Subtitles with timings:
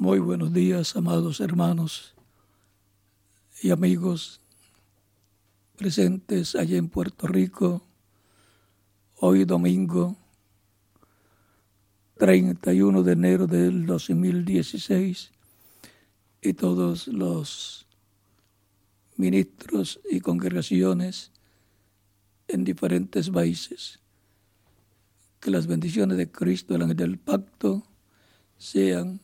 [0.00, 2.14] Muy buenos días, amados hermanos
[3.60, 4.40] y amigos
[5.76, 7.86] presentes allá en Puerto Rico,
[9.16, 10.16] hoy domingo
[12.16, 15.32] 31 de enero del 2016
[16.40, 17.86] y todos los
[19.18, 21.30] ministros y congregaciones
[22.48, 24.00] en diferentes países.
[25.40, 27.82] Que las bendiciones de Cristo, el ángel del pacto,
[28.56, 29.20] sean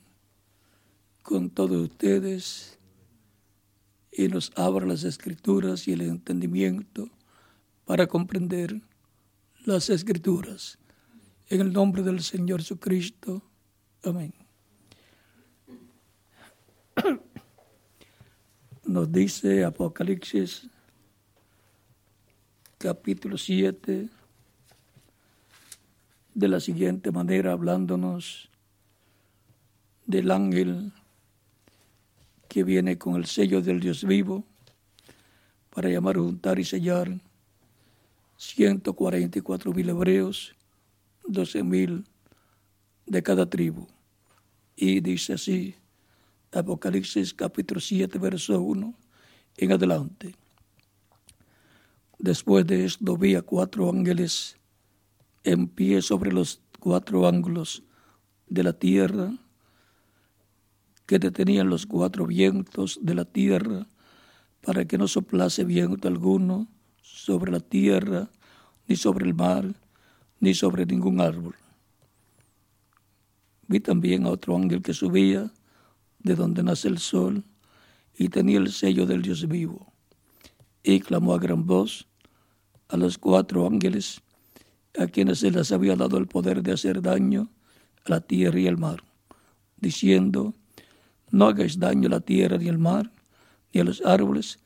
[1.27, 2.79] con todos ustedes
[4.13, 7.11] y nos abra las escrituras y el entendimiento
[7.85, 8.81] para comprender
[9.65, 10.79] las escrituras.
[11.49, 13.43] En el nombre del Señor Jesucristo.
[14.05, 14.33] Amén.
[18.85, 20.69] Nos dice Apocalipsis
[22.79, 24.09] capítulo 7
[26.35, 28.49] de la siguiente manera, hablándonos
[30.07, 30.93] del ángel
[32.57, 34.43] que viene con el sello del Dios vivo
[35.75, 37.21] para llamar, juntar y sellar
[38.39, 40.55] 144 mil hebreos,
[41.29, 42.05] 12 mil
[43.05, 43.87] de cada tribu.
[44.75, 45.75] Y dice así,
[46.51, 48.95] Apocalipsis capítulo 7, verso 1
[49.59, 50.35] en adelante.
[52.19, 54.57] Después de esto vi a cuatro ángeles
[55.45, 57.83] en pie sobre los cuatro ángulos
[58.47, 59.35] de la tierra
[61.07, 63.87] que detenían los cuatro vientos de la tierra
[64.63, 66.69] para que no soplase viento alguno
[67.01, 68.29] sobre la tierra,
[68.89, 69.75] ni sobre el mar,
[70.41, 71.55] ni sobre ningún árbol.
[73.69, 75.53] Vi también a otro ángel que subía
[76.19, 77.45] de donde nace el sol
[78.17, 79.93] y tenía el sello del Dios vivo.
[80.83, 82.07] Y clamó a gran voz
[82.89, 84.23] a los cuatro ángeles
[84.99, 87.51] a quienes se les había dado el poder de hacer daño
[88.05, 89.03] a la tierra y al mar,
[89.77, 90.55] diciendo,
[91.31, 93.11] no hagáis daño a la tierra ni al mar,
[93.73, 94.59] ni a los árboles,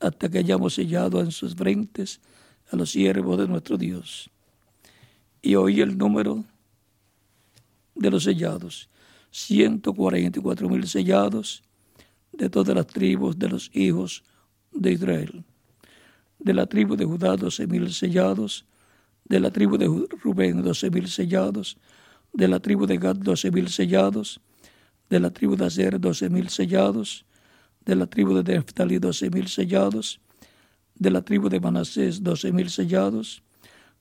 [0.00, 2.20] hasta que hayamos sellado en sus frentes
[2.70, 4.30] a los siervos de nuestro Dios.
[5.42, 6.44] Y oí el número
[7.94, 8.88] de los sellados,
[9.30, 11.62] ciento cuarenta y cuatro mil sellados
[12.32, 14.24] de todas las tribus de los hijos
[14.72, 15.44] de Israel.
[16.38, 18.64] De la tribu de Judá doce mil sellados,
[19.24, 19.86] de la tribu de
[20.22, 21.76] Rubén doce mil sellados,
[22.32, 24.40] de la tribu de Gad doce mil sellados,
[25.10, 27.24] de la tribu de Azer doce mil sellados,
[27.84, 30.20] de la tribu de Neftali doce mil sellados,
[30.94, 33.42] de la tribu de Manasés doce mil sellados,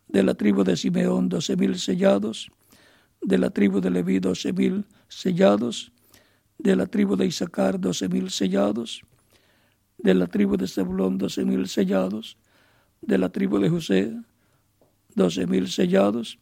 [0.08, 2.50] de la tribu de Simeón doce mil sellados,
[3.22, 5.92] de la tribu de Leví doce mil sellados,
[6.58, 9.02] de la tribu de Isaacar doce mil sellados,
[9.98, 12.38] de la tribu de Zebulón doce mil sellados,
[13.02, 14.14] de la tribu de José
[15.16, 16.40] doce mil sellados,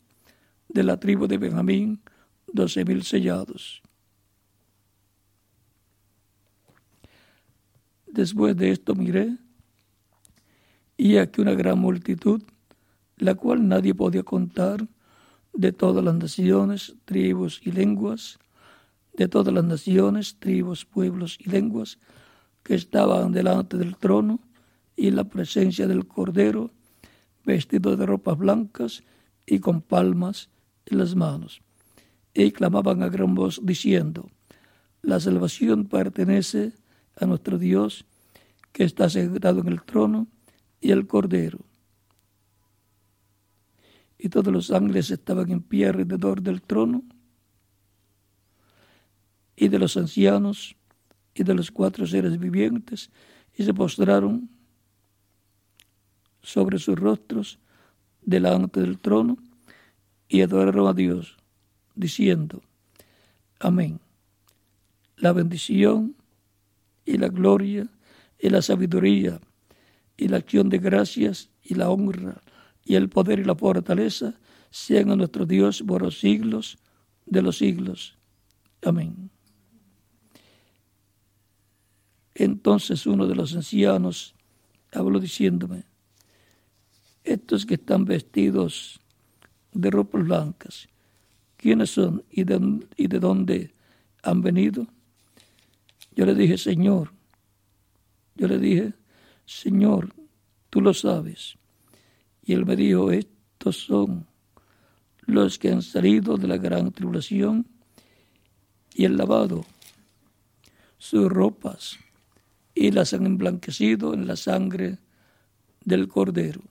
[0.69, 2.01] de la tribu de Benjamín
[2.51, 3.84] doce mil sellados.
[8.15, 9.35] Después de esto miré,
[10.95, 12.41] y aquí una gran multitud,
[13.17, 14.87] la cual nadie podía contar,
[15.51, 18.39] de todas las naciones, tribus y lenguas,
[19.17, 21.99] de todas las naciones, tribus, pueblos y lenguas,
[22.63, 24.39] que estaban delante del trono
[24.95, 26.71] y en la presencia del Cordero,
[27.43, 29.03] vestidos de ropas blancas
[29.45, 30.49] y con palmas
[30.85, 31.61] en las manos.
[32.33, 34.29] Y clamaban a gran voz diciendo,
[35.01, 36.71] la salvación pertenece
[37.15, 38.05] a nuestro Dios
[38.71, 40.27] que está sentado en el trono
[40.81, 41.59] y el Cordero.
[44.17, 47.03] Y todos los ángeles estaban en pie alrededor del trono
[49.55, 50.75] y de los ancianos
[51.33, 53.11] y de los cuatro seres vivientes
[53.55, 54.49] y se postraron
[56.41, 57.59] sobre sus rostros
[58.21, 59.37] delante del trono
[60.27, 61.37] y adoraron a Dios,
[61.95, 62.61] diciendo,
[63.59, 63.99] Amén.
[65.17, 66.15] La bendición
[67.05, 67.87] y la gloria
[68.39, 69.39] y la sabiduría
[70.17, 72.41] y la acción de gracias y la honra
[72.83, 74.35] y el poder y la fortaleza
[74.69, 76.77] sean a nuestro Dios por los siglos
[77.25, 78.17] de los siglos.
[78.83, 79.29] Amén.
[82.33, 84.35] Entonces uno de los ancianos
[84.91, 85.85] habló diciéndome,
[87.23, 88.99] estos que están vestidos
[89.71, 90.89] de ropas blancas,
[91.57, 93.73] ¿quiénes son y de, y de dónde
[94.21, 94.87] han venido?
[96.15, 97.11] Yo le dije, Señor,
[98.35, 98.93] yo le dije,
[99.45, 100.13] Señor,
[100.69, 101.57] tú lo sabes.
[102.43, 104.25] Y él me dijo, estos son
[105.25, 107.67] los que han salido de la gran tribulación
[108.93, 109.65] y han lavado
[110.97, 111.97] sus ropas
[112.73, 114.99] y las han emblanquecido en la sangre
[115.83, 116.61] del Cordero.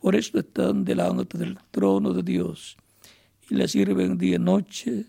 [0.00, 2.78] Por esto están delante del trono de Dios
[3.50, 5.04] y le sirven día y noche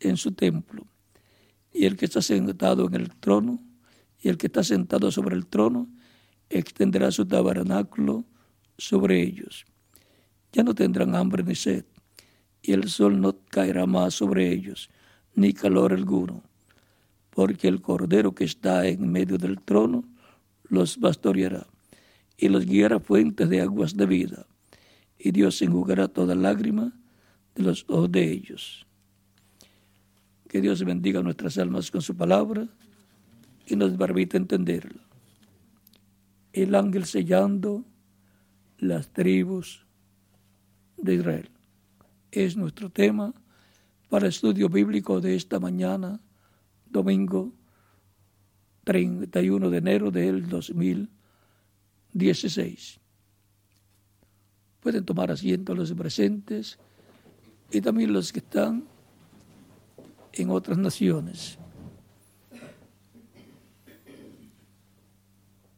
[0.00, 0.84] en su templo
[1.72, 3.62] y el que está sentado en el trono,
[4.20, 5.88] y el que está sentado sobre el trono,
[6.48, 8.24] extenderá su tabernáculo
[8.76, 9.64] sobre ellos.
[10.52, 11.84] Ya no tendrán hambre ni sed,
[12.60, 14.90] y el sol no caerá más sobre ellos,
[15.34, 16.42] ni calor alguno,
[17.30, 20.04] porque el cordero que está en medio del trono
[20.64, 21.66] los pastoreará,
[22.36, 24.46] y los guiará fuentes de aguas de vida,
[25.18, 26.92] y Dios enjugará toda lágrima
[27.54, 28.86] de los ojos de ellos.
[30.52, 32.68] Que Dios bendiga nuestras almas con su palabra
[33.66, 35.00] y nos permita entenderla.
[36.52, 37.86] El ángel sellando
[38.76, 39.86] las tribus
[40.98, 41.48] de Israel.
[42.30, 43.32] Es nuestro tema
[44.10, 46.20] para estudio bíblico de esta mañana,
[46.84, 47.54] domingo
[48.84, 53.00] 31 de enero del 2016.
[54.80, 56.78] Pueden tomar asiento los presentes
[57.70, 58.91] y también los que están
[60.32, 61.58] en otras naciones.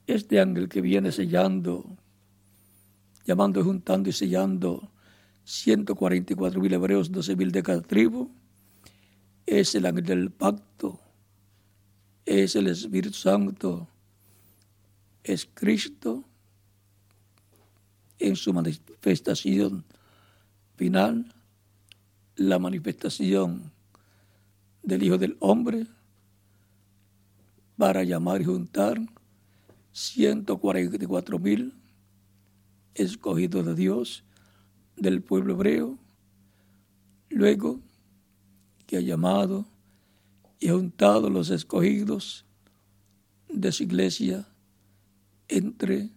[0.07, 1.85] Este ángel que viene sellando,
[3.25, 4.91] llamando, juntando y sellando
[5.45, 8.31] 144 mil hebreos, 12 mil de cada tribu,
[9.47, 11.01] es el ángel del pacto,
[12.25, 13.89] es el Espíritu Santo,
[15.23, 16.25] es Cristo
[18.19, 19.85] en su manifestación
[20.77, 21.35] final,
[22.37, 23.74] la manifestación
[24.85, 25.87] del Hijo del Hombre
[27.77, 29.01] para llamar y juntar
[29.93, 31.75] 144 mil
[32.95, 34.25] escogidos de Dios
[34.97, 35.99] del pueblo hebreo,
[37.31, 37.81] luego
[38.87, 39.67] que ha llamado
[40.61, 42.45] y juntado los escogidos
[43.49, 44.47] de su iglesia
[45.49, 46.11] entre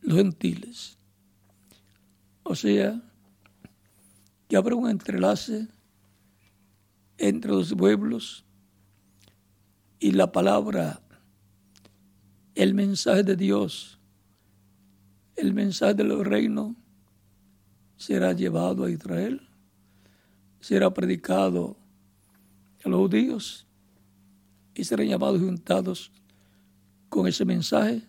[0.00, 0.98] los gentiles.
[2.42, 3.00] O sea,
[4.48, 5.68] que habrá un entrelace
[7.20, 8.46] entre los pueblos
[9.98, 11.02] y la palabra,
[12.54, 14.00] el mensaje de Dios,
[15.36, 16.74] el mensaje del reino
[17.96, 19.46] será llevado a Israel,
[20.60, 21.76] será predicado
[22.82, 23.66] a los judíos
[24.74, 26.10] y serán llamados juntados
[27.10, 28.02] con ese mensaje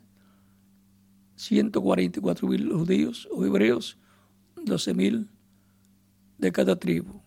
[1.36, 3.98] 144 mil judíos o hebreos,
[4.64, 5.30] 12 mil
[6.38, 7.21] de cada tribu.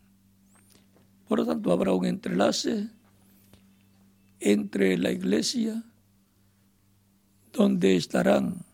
[1.28, 2.88] Por lo tanto, habrá un entrelace
[4.40, 5.82] entre la iglesia,
[7.52, 8.64] donde estarán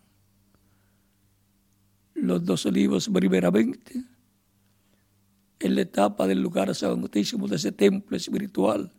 [2.15, 4.03] los dos olivos primeramente,
[5.59, 8.91] en la etapa del lugar santísimo de ese templo espiritual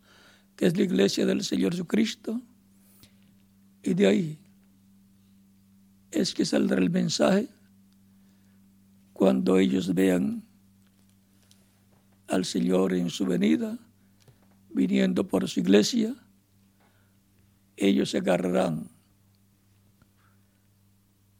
[0.56, 2.40] que es la iglesia del Señor Jesucristo.
[3.82, 4.38] Y de ahí
[6.10, 7.48] es que saldrá el mensaje
[9.12, 10.44] cuando ellos vean
[12.32, 13.78] al Señor en su venida,
[14.70, 16.14] viniendo por su iglesia,
[17.76, 18.88] ellos se agarrarán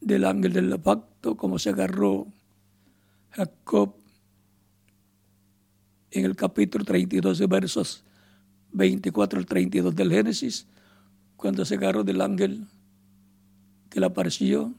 [0.03, 2.27] del ángel del pacto, como se agarró
[3.31, 3.95] Jacob
[6.11, 8.05] en el capítulo 32 de versos
[8.73, 10.67] 24 al 32 del Génesis,
[11.37, 12.67] cuando se agarró del ángel
[13.89, 14.75] que le apareció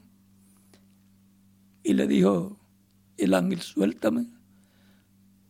[1.82, 2.56] y le dijo,
[3.16, 4.43] el ángel, suéltame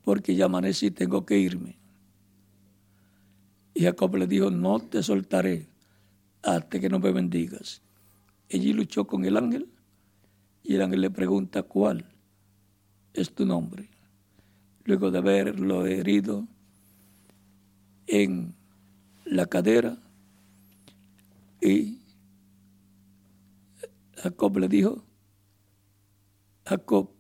[0.05, 1.79] porque ya amanecí y tengo que irme.
[3.75, 5.67] Y Jacob le dijo, no te soltaré
[6.43, 7.83] hasta que no me bendigas.
[8.53, 9.69] Allí luchó con el ángel
[10.63, 12.05] y el ángel le pregunta, ¿cuál
[13.15, 13.89] es tu nombre?
[14.85, 16.47] Luego de haberlo herido
[18.07, 18.55] en
[19.25, 19.97] la cadera
[21.61, 21.99] y
[24.17, 25.03] Jacob le dijo,
[26.67, 27.11] Jacob,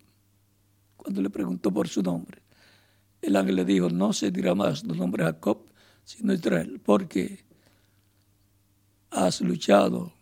[0.97, 2.44] cuando le preguntó por su nombre,
[3.27, 5.65] el ángel le dijo, no se dirá más tu nombre Jacob,
[6.05, 7.45] sino Israel, porque
[9.11, 10.13] has luchado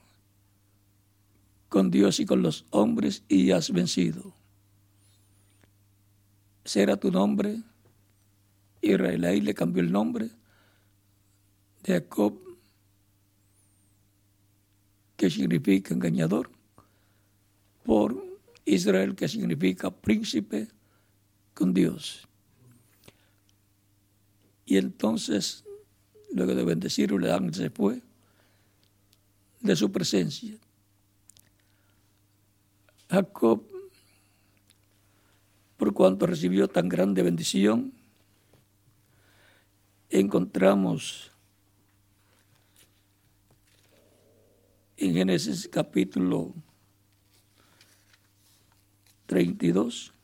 [1.68, 4.34] con Dios y con los hombres y has vencido.
[6.64, 7.62] Será tu nombre
[8.80, 9.24] Israel.
[9.24, 10.30] Ahí le cambió el nombre
[11.82, 12.38] de Jacob,
[15.16, 16.50] que significa engañador,
[17.84, 18.22] por
[18.64, 20.68] Israel, que significa príncipe
[21.54, 22.28] con Dios.
[24.72, 25.66] Y entonces,
[26.32, 28.00] luego de bendecirlo, ángel se fue
[29.60, 30.56] de su presencia.
[33.10, 33.66] Jacob,
[35.76, 37.92] por cuanto recibió tan grande bendición,
[40.08, 41.30] encontramos
[44.96, 46.54] en Génesis capítulo
[49.26, 50.14] 32,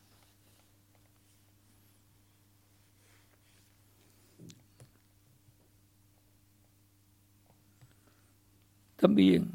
[8.99, 9.49] También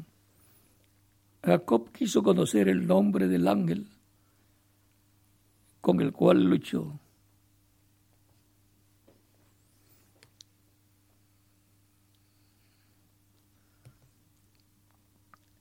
[1.43, 3.87] Jacob quiso conocer el nombre del ángel
[5.81, 6.99] con el cual luchó.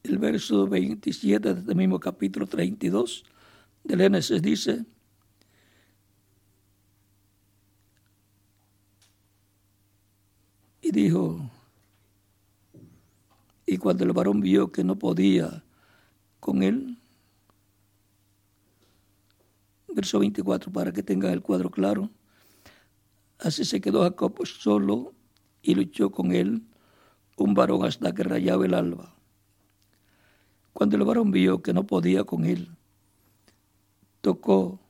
[0.02, 3.24] El verso 27 de este mismo capítulo 32
[3.84, 4.86] del Génesis dice,
[10.80, 11.50] y dijo,
[13.66, 15.64] y cuando el varón vio que no podía
[16.40, 16.98] con él,
[19.94, 22.10] verso 24 para que tengan el cuadro claro.
[23.38, 25.14] Así se quedó Jacob solo
[25.62, 26.62] y luchó con él
[27.36, 29.14] un varón hasta que rayaba el alba.
[30.72, 32.70] Cuando el varón vio que no podía con él,
[34.20, 34.80] tocó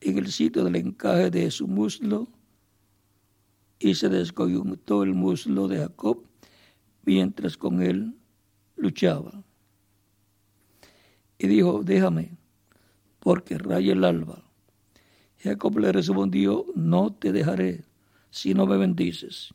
[0.00, 2.28] en el sitio del encaje de su muslo
[3.78, 6.24] y se descoyuntó el muslo de Jacob
[7.04, 8.14] mientras con él
[8.76, 9.44] luchaba.
[11.38, 12.36] Y dijo, déjame,
[13.18, 14.44] porque raya el alba.
[15.38, 17.84] Jacob le respondió, no te dejaré
[18.30, 19.52] si no me bendices.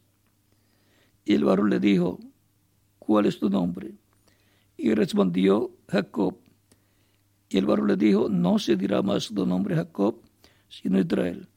[1.26, 2.20] Y el varón le dijo,
[2.98, 3.96] ¿cuál es tu nombre?
[4.78, 6.38] Y respondió Jacob.
[7.50, 10.22] Y el varón le dijo, no se dirá más tu nombre Jacob,
[10.70, 11.50] sino Israel,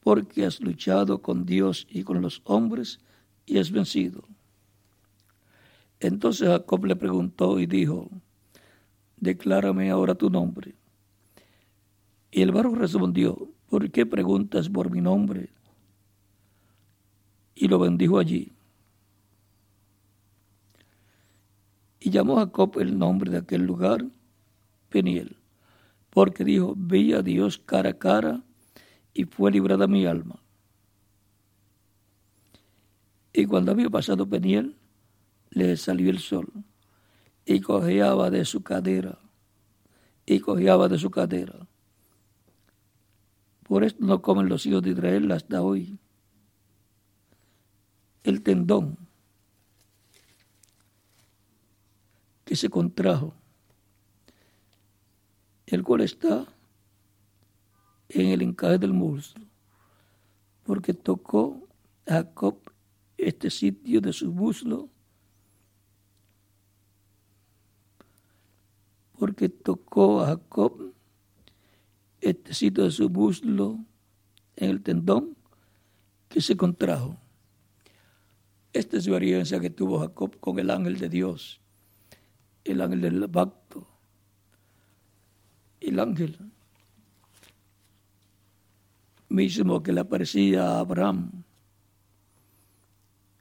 [0.00, 3.00] porque has luchado con Dios y con los hombres
[3.44, 4.22] y has vencido.
[6.04, 8.10] Entonces Jacob le preguntó y dijo,
[9.16, 10.74] declárame ahora tu nombre.
[12.30, 15.48] Y el varón respondió, ¿por qué preguntas por mi nombre?
[17.54, 18.52] Y lo bendijo allí.
[22.00, 24.06] Y llamó Jacob el nombre de aquel lugar
[24.90, 25.38] Peniel,
[26.10, 28.44] porque dijo, vi a Dios cara a cara
[29.14, 30.38] y fue librada mi alma.
[33.32, 34.76] Y cuando había pasado Peniel,
[35.54, 36.52] le salió el sol
[37.46, 39.18] y cojeaba de su cadera,
[40.26, 41.66] y cojeaba de su cadera.
[43.62, 45.98] Por esto no comen los hijos de Israel hasta hoy.
[48.22, 48.98] El tendón
[52.44, 53.34] que se contrajo,
[55.66, 56.46] el cual está
[58.08, 59.44] en el encaje del muslo,
[60.64, 61.66] porque tocó
[62.06, 62.58] a Jacob
[63.16, 64.88] este sitio de su muslo,
[69.18, 70.92] porque tocó a Jacob
[72.20, 73.78] este sitio de su muslo
[74.56, 75.36] en el tendón
[76.28, 77.16] que se contrajo.
[78.72, 81.60] Esta es la experiencia que tuvo Jacob con el ángel de Dios,
[82.64, 83.86] el ángel del pacto.
[85.80, 86.38] El ángel
[89.28, 91.44] mismo que le aparecía a Abraham,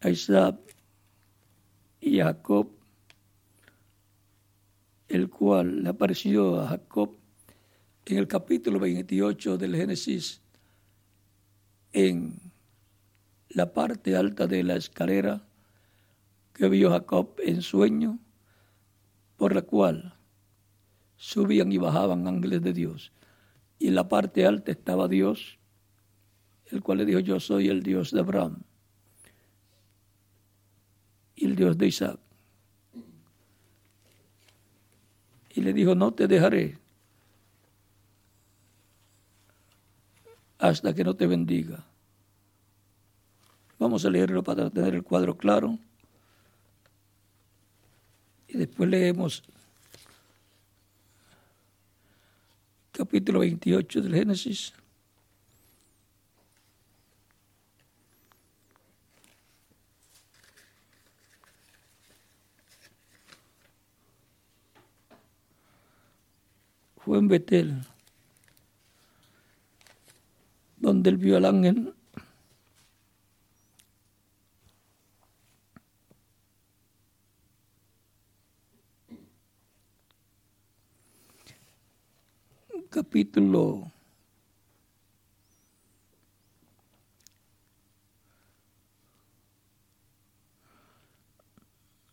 [0.01, 0.59] a Isaac
[2.01, 2.69] y a Jacob,
[5.13, 7.15] el cual le apareció a Jacob
[8.07, 10.41] en el capítulo 28 del Génesis,
[11.91, 12.39] en
[13.49, 15.43] la parte alta de la escalera
[16.53, 18.17] que vio Jacob en sueño,
[19.37, 20.15] por la cual
[21.15, 23.11] subían y bajaban ángeles de Dios.
[23.77, 25.59] Y en la parte alta estaba Dios,
[26.71, 28.63] el cual le dijo, yo soy el Dios de Abraham
[31.35, 32.22] y el Dios de Isaac.
[35.53, 36.77] Y le dijo, no te dejaré
[40.63, 41.83] hasta que no te bendiga.
[43.77, 45.77] Vamos a leerlo para tener el cuadro claro.
[48.47, 49.43] Y después leemos
[52.93, 54.73] capítulo 28 del Génesis.
[67.03, 67.81] Fue en Betel
[70.77, 71.93] donde él vio al ángel
[82.89, 83.91] capítulo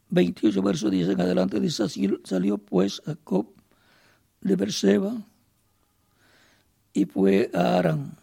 [0.08, 3.59] veintiocho verso 10 en adelante dice así salió pues Jacob
[4.40, 5.14] de Berseba
[6.92, 8.16] y fue a Arán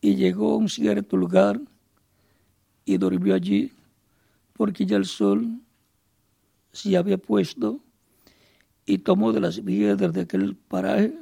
[0.00, 1.60] y llegó a un cierto lugar
[2.84, 3.72] y durmió allí
[4.52, 5.60] porque ya el sol
[6.72, 7.80] se había puesto
[8.84, 11.18] y tomó de las piedras de aquel paraje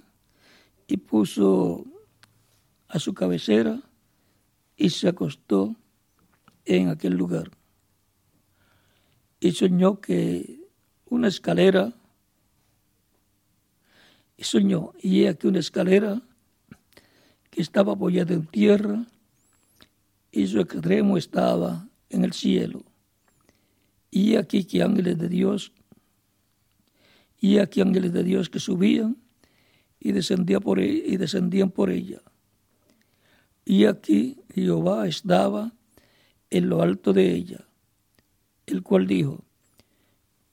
[0.86, 1.84] y puso
[2.88, 3.80] a su cabecera
[4.76, 5.74] y se acostó
[6.64, 7.50] en aquel lugar.
[9.40, 10.60] y soñó que
[11.04, 11.92] una escalera,
[14.36, 16.22] y soñó, y aquí una escalera
[17.50, 19.06] que estaba apoyada en tierra
[20.32, 22.82] y su extremo estaba en el cielo.
[24.10, 25.72] Y aquí que ángeles de Dios,
[27.40, 29.16] y aquí ángeles de Dios que subían
[30.00, 32.20] y, descendían por, e, y descendían por ella.
[33.64, 35.72] Y aquí Jehová estaba
[36.50, 37.66] en lo alto de ella,
[38.66, 39.44] el cual dijo,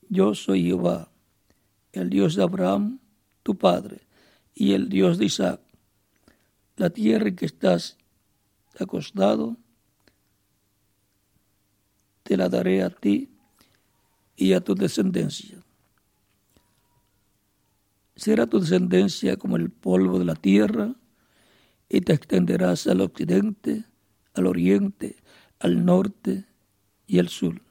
[0.09, 1.11] yo soy Jehová,
[1.93, 3.00] el Dios de Abraham,
[3.43, 4.01] tu padre,
[4.53, 5.61] y el Dios de Isaac.
[6.77, 7.97] La tierra en que estás
[8.79, 9.57] acostado,
[12.23, 13.29] te la daré a ti
[14.35, 15.57] y a tu descendencia.
[18.15, 20.95] Será tu descendencia como el polvo de la tierra,
[21.89, 23.83] y te extenderás al occidente,
[24.33, 25.17] al oriente,
[25.59, 26.45] al norte
[27.05, 27.61] y al sur.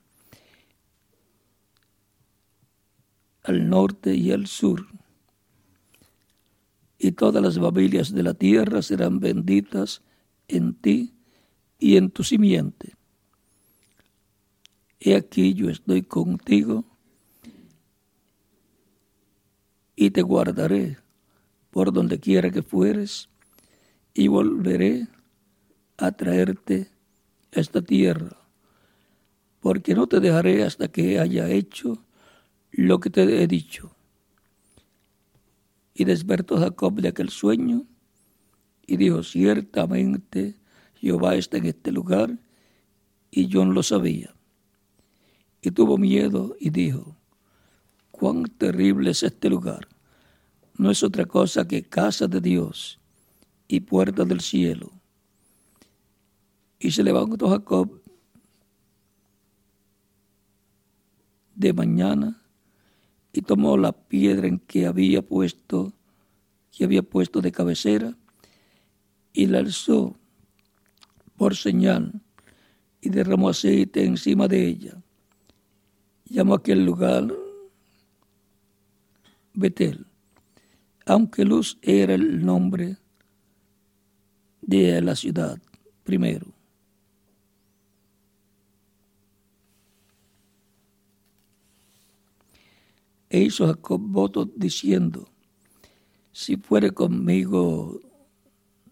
[3.43, 4.87] al norte y al sur.
[7.03, 10.03] Y todas las familias de la tierra serán benditas
[10.49, 11.15] en ti
[11.79, 12.95] y en tu simiente.
[15.01, 16.85] He aquí yo estoy contigo
[19.97, 20.99] y te guardaré
[21.71, 23.31] por donde quiera que fueres
[24.13, 25.09] y volveré
[25.97, 26.91] a traerte
[27.57, 28.37] a esta tierra,
[29.61, 32.05] porque no te dejaré hasta que haya hecho
[32.73, 33.97] lo que te he dicho.
[36.01, 37.85] Y despertó Jacob de aquel sueño
[38.87, 40.57] y dijo, ciertamente
[40.95, 42.39] Jehová está en este lugar
[43.31, 44.35] y yo no lo sabía.
[45.61, 47.19] Y tuvo miedo y dijo,
[48.11, 49.89] cuán terrible es este lugar.
[50.79, 52.99] No es otra cosa que casa de Dios
[53.69, 54.93] y puerta del cielo.
[56.79, 58.01] Y se levantó Jacob
[61.55, 62.40] de mañana
[63.33, 65.93] y tomó la piedra en que había puesto,
[66.71, 68.17] que había puesto de cabecera,
[69.33, 70.17] y la alzó
[71.37, 72.21] por señal
[73.01, 75.03] y derramó aceite encima de ella.
[76.25, 77.33] Llamó aquel lugar
[79.55, 80.07] Betel,
[81.07, 82.99] aunque Luz era el nombre
[84.61, 85.59] de la ciudad
[86.05, 86.50] primero.
[93.31, 95.29] E hizo Jacob voto diciendo,
[96.33, 98.01] si fuere conmigo,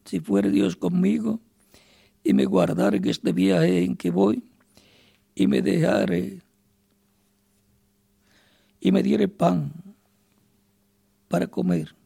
[0.05, 1.41] si fuere Dios conmigo,
[2.23, 4.45] y me guardare en este viaje en que voy,
[5.35, 6.41] y me dejare,
[8.81, 9.73] y me diere pan
[11.27, 11.97] para comer,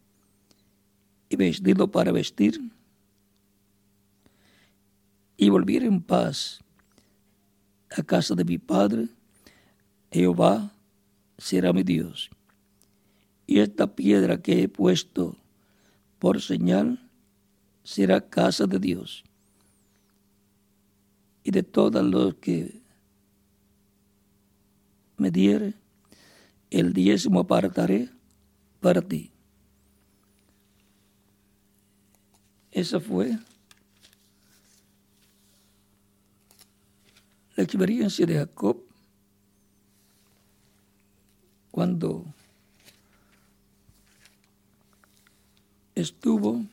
[1.28, 2.72] y vestido para vestir,
[5.36, 6.60] y volviera en paz
[7.90, 9.08] a casa de mi padre,
[10.10, 10.71] Jehová
[11.42, 12.30] será mi Dios.
[13.48, 15.36] Y esta piedra que he puesto
[16.20, 17.10] por señal
[17.82, 19.24] será casa de Dios.
[21.42, 22.80] Y de todas los que
[25.16, 25.74] me diere,
[26.70, 28.08] el diezmo apartaré
[28.80, 29.32] para ti.
[32.70, 33.36] Esa fue
[37.56, 38.91] la experiencia de Jacob
[41.82, 42.24] cuando
[45.96, 46.64] estuvo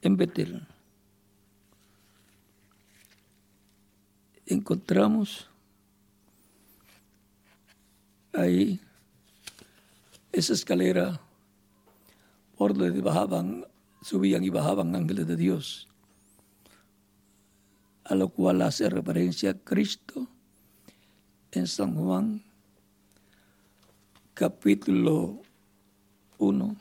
[0.00, 0.64] en Betel.
[4.46, 5.48] Encontramos
[8.32, 8.80] ahí
[10.30, 11.20] esa escalera
[12.56, 13.66] por donde bajaban,
[14.02, 15.88] subían y bajaban ángeles de Dios,
[18.04, 20.28] a lo cual hace referencia Cristo
[21.50, 22.43] en San Juan
[24.34, 25.40] capítulo
[26.38, 26.76] 1.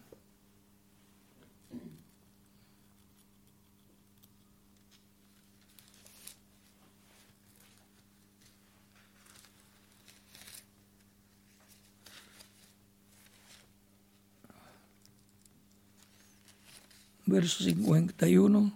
[17.25, 18.73] Verso 51,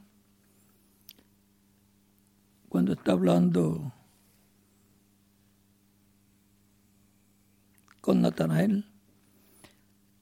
[2.70, 3.92] cuando está hablando
[8.08, 8.86] con Natanael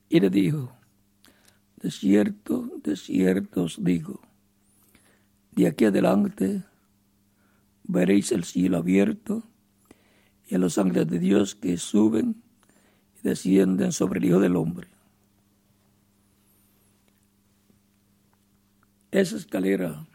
[0.09, 0.75] y le dijo,
[1.75, 4.21] de cierto, de cierto os digo,
[5.51, 6.63] de aquí adelante
[7.83, 9.43] veréis el cielo abierto
[10.47, 12.41] y a los ángeles de Dios que suben
[13.19, 14.87] y descienden sobre el Hijo del Hombre.
[19.11, 20.07] Esa escalera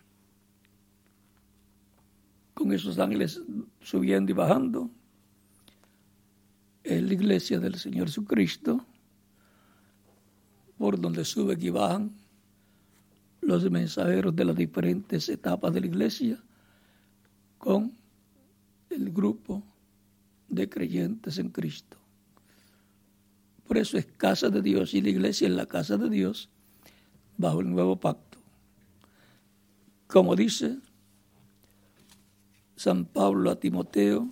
[2.52, 3.40] con esos ángeles
[3.80, 4.90] subiendo y bajando
[6.82, 8.84] es la iglesia del Señor Jesucristo,
[10.78, 12.10] por donde suben y bajan
[13.40, 16.42] los mensajeros de las diferentes etapas de la iglesia
[17.58, 17.92] con
[18.88, 19.62] el grupo
[20.48, 21.96] de creyentes en Cristo.
[23.66, 26.48] Por eso es casa de Dios y la iglesia es la casa de Dios
[27.36, 28.38] bajo el nuevo pacto.
[30.06, 30.78] Como dice
[32.74, 34.28] San Pablo a Timoteo,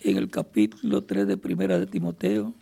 [0.00, 2.54] en el capítulo 3 de Primera de Timoteo,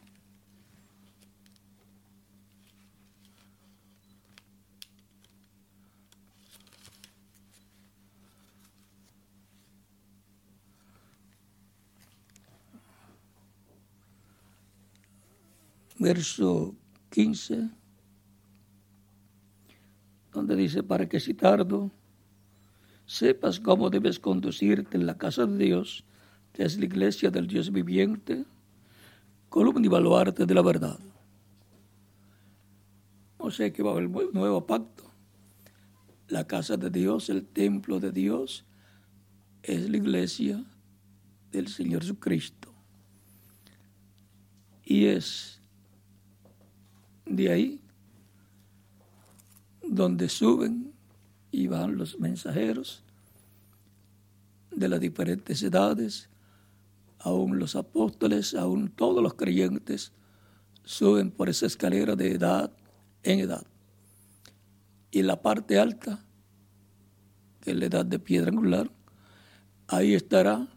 [15.98, 16.74] verso
[17.10, 17.70] 15,
[20.32, 21.90] donde dice, para que si tardo,
[23.06, 26.04] sepas cómo debes conducirte en la casa de Dios,
[26.56, 28.44] es la iglesia del Dios viviente,
[29.48, 30.98] columna y baluarte de la verdad.
[33.38, 35.04] O sea que haber un nuevo pacto.
[36.28, 38.64] La casa de Dios, el templo de Dios,
[39.62, 40.64] es la iglesia
[41.50, 42.72] del Señor Jesucristo.
[44.84, 45.60] Y es
[47.26, 47.80] de ahí
[49.82, 50.92] donde suben
[51.50, 53.02] y van los mensajeros
[54.70, 56.28] de las diferentes edades,
[57.24, 60.12] aún los apóstoles, aún todos los creyentes
[60.84, 62.70] suben por esa escalera de edad
[63.22, 63.66] en edad.
[65.10, 66.22] Y la parte alta,
[67.62, 68.90] que es la edad de piedra angular,
[69.88, 70.68] ahí estará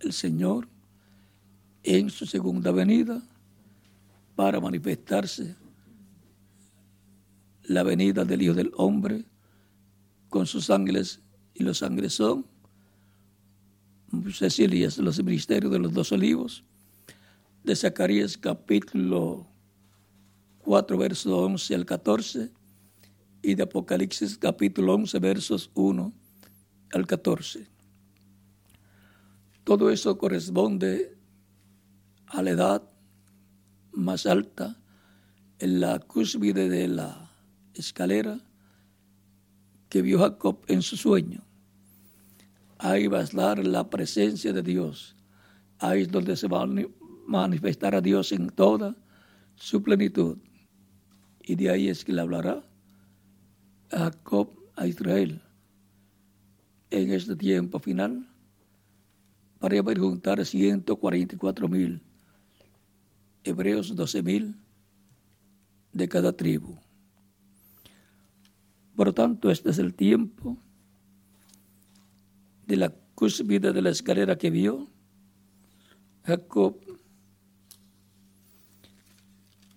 [0.00, 0.68] el Señor
[1.84, 3.22] en su segunda venida
[4.34, 5.54] para manifestarse
[7.62, 9.26] la venida del Hijo del Hombre
[10.28, 11.20] con sus ángeles
[11.54, 12.51] y los ángeles son
[14.32, 16.64] Cecilia, los ministerios de los dos olivos,
[17.64, 19.46] de Zacarías capítulo
[20.58, 22.50] 4, versos 11 al 14,
[23.42, 26.12] y de Apocalipsis capítulo 11, versos 1
[26.92, 27.66] al 14.
[29.64, 31.16] Todo eso corresponde
[32.26, 32.82] a la edad
[33.92, 34.78] más alta,
[35.58, 37.30] en la cúspide de la
[37.74, 38.40] escalera
[39.88, 41.44] que vio Jacob en su sueño.
[42.82, 45.14] Ahí va a estar la presencia de Dios.
[45.78, 46.68] Ahí es donde se va a
[47.28, 48.96] manifestar a Dios en toda
[49.54, 50.38] su plenitud.
[51.44, 52.64] Y de ahí es que le hablará
[53.92, 55.40] a Jacob, a Israel,
[56.90, 58.28] en este tiempo final,
[59.60, 62.02] para juntar 144 mil
[63.44, 64.56] hebreos 12.000
[65.92, 66.80] de cada tribu.
[68.96, 70.58] Por lo tanto, este es el tiempo
[72.72, 74.88] de la cúspide de la escalera que vio
[76.24, 76.80] Jacob.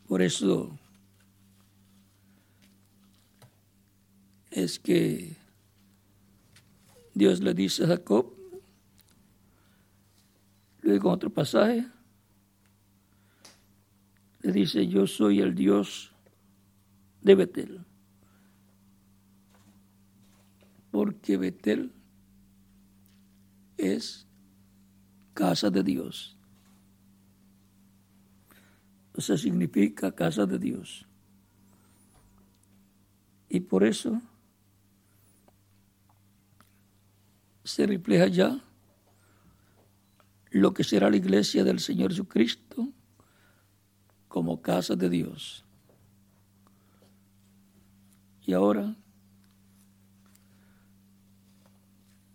[0.08, 0.79] Por eso
[4.49, 5.36] es que
[7.13, 8.34] Dios le dice a Jacob,
[10.81, 11.86] luego otro pasaje,
[14.41, 16.13] le dice, yo soy el Dios
[17.23, 17.86] de Betel.
[20.91, 21.94] Porque Betel
[23.77, 24.27] es
[25.33, 26.38] casa de Dios.
[29.13, 31.07] O sea, significa casa de Dios.
[33.47, 34.21] Y por eso
[37.63, 38.61] se refleja ya
[40.51, 42.89] lo que será la iglesia del Señor Jesucristo
[44.27, 45.65] como casa de Dios.
[48.41, 48.95] Y ahora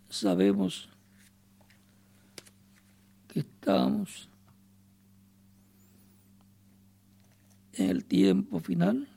[0.09, 0.89] sabemos
[3.31, 4.29] que estamos
[7.71, 9.07] en el tiempo final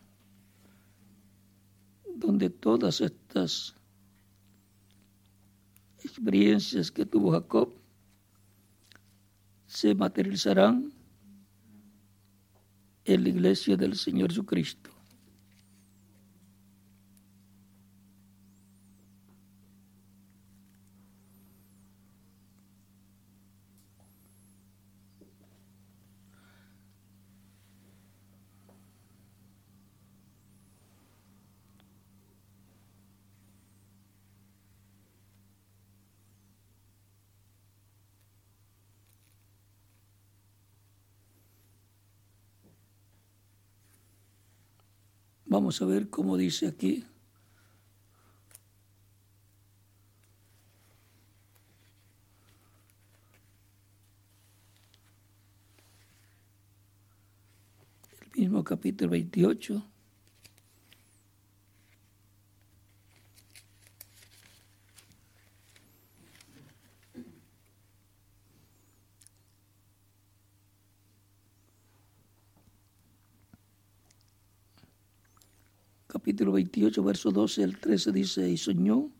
[2.14, 3.74] donde todas estas
[5.98, 7.74] experiencias que tuvo Jacob
[9.66, 10.92] se materializarán
[13.04, 14.83] en la iglesia del Señor Jesucristo.
[45.54, 47.04] Vamos a ver cómo dice aquí.
[58.34, 59.80] El mismo capítulo 28.
[76.54, 79.10] 28, verso 12 al 13 dice, y soñó,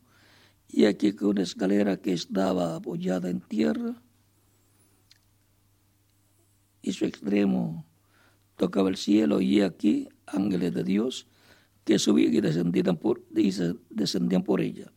[0.67, 4.01] y aquí que una escalera que estaba apoyada en tierra,
[6.81, 7.85] y su extremo
[8.55, 11.27] tocaba el cielo, y aquí ángeles de Dios
[11.83, 13.23] que subían y descendían por,
[13.89, 14.91] descendían por ella.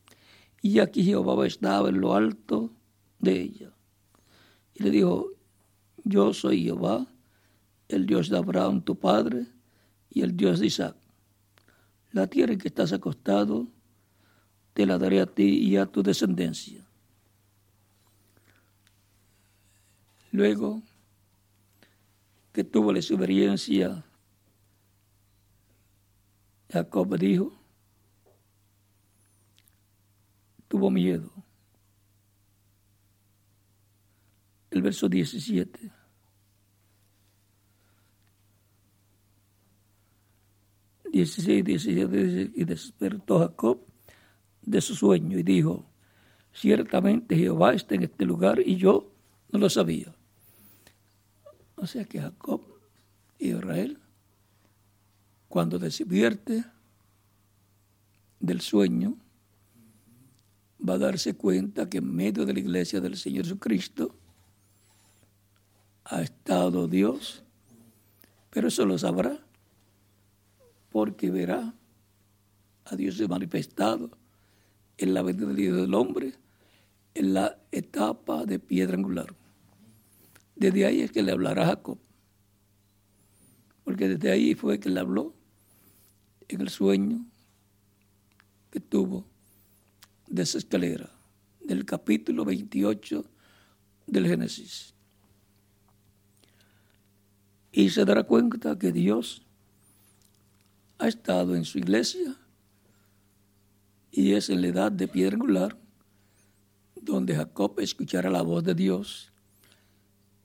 [0.62, 2.72] Y aquí Jehová estaba en lo alto
[3.18, 3.72] de ella.
[4.74, 5.32] Y le dijo,
[6.04, 7.06] yo soy Jehová,
[7.88, 9.46] el Dios de Abraham, tu padre,
[10.10, 10.96] y el Dios de Isaac.
[12.12, 13.68] La tierra en que estás acostado,
[14.72, 16.86] te la daré a ti y a tu descendencia.
[20.30, 20.82] Luego
[22.52, 24.04] que tuvo la experiencia,
[26.70, 27.52] Jacob dijo,
[30.68, 31.32] tuvo miedo.
[34.70, 35.97] El verso 17.
[41.18, 43.80] 16, 17, y despertó Jacob
[44.62, 45.84] de su sueño y dijo,
[46.52, 49.10] ciertamente Jehová está en este lugar y yo
[49.50, 50.14] no lo sabía.
[51.74, 52.62] O sea que Jacob
[53.36, 53.98] y Israel,
[55.48, 56.64] cuando despierte
[58.38, 59.16] del sueño,
[60.88, 64.14] va a darse cuenta que en medio de la iglesia del Señor Jesucristo
[66.04, 67.42] ha estado Dios,
[68.50, 69.47] pero eso lo sabrá
[70.90, 71.74] porque verá
[72.84, 74.10] a Dios manifestado
[74.96, 76.34] en la vida del hombre
[77.14, 79.34] en la etapa de piedra angular.
[80.54, 81.98] Desde ahí es que le hablará Jacob,
[83.84, 85.34] porque desde ahí fue que le habló
[86.48, 87.26] en el sueño
[88.70, 89.24] que tuvo
[90.28, 91.10] de esa escalera,
[91.60, 93.24] del capítulo 28
[94.06, 94.94] del Génesis.
[97.72, 99.47] Y se dará cuenta que Dios
[100.98, 102.36] ha estado en su iglesia
[104.10, 105.76] y es en la edad de piedra angular
[107.00, 109.32] donde Jacob escuchará la voz de Dios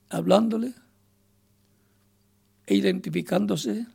[0.09, 0.73] hablándole
[2.67, 3.87] e identificándose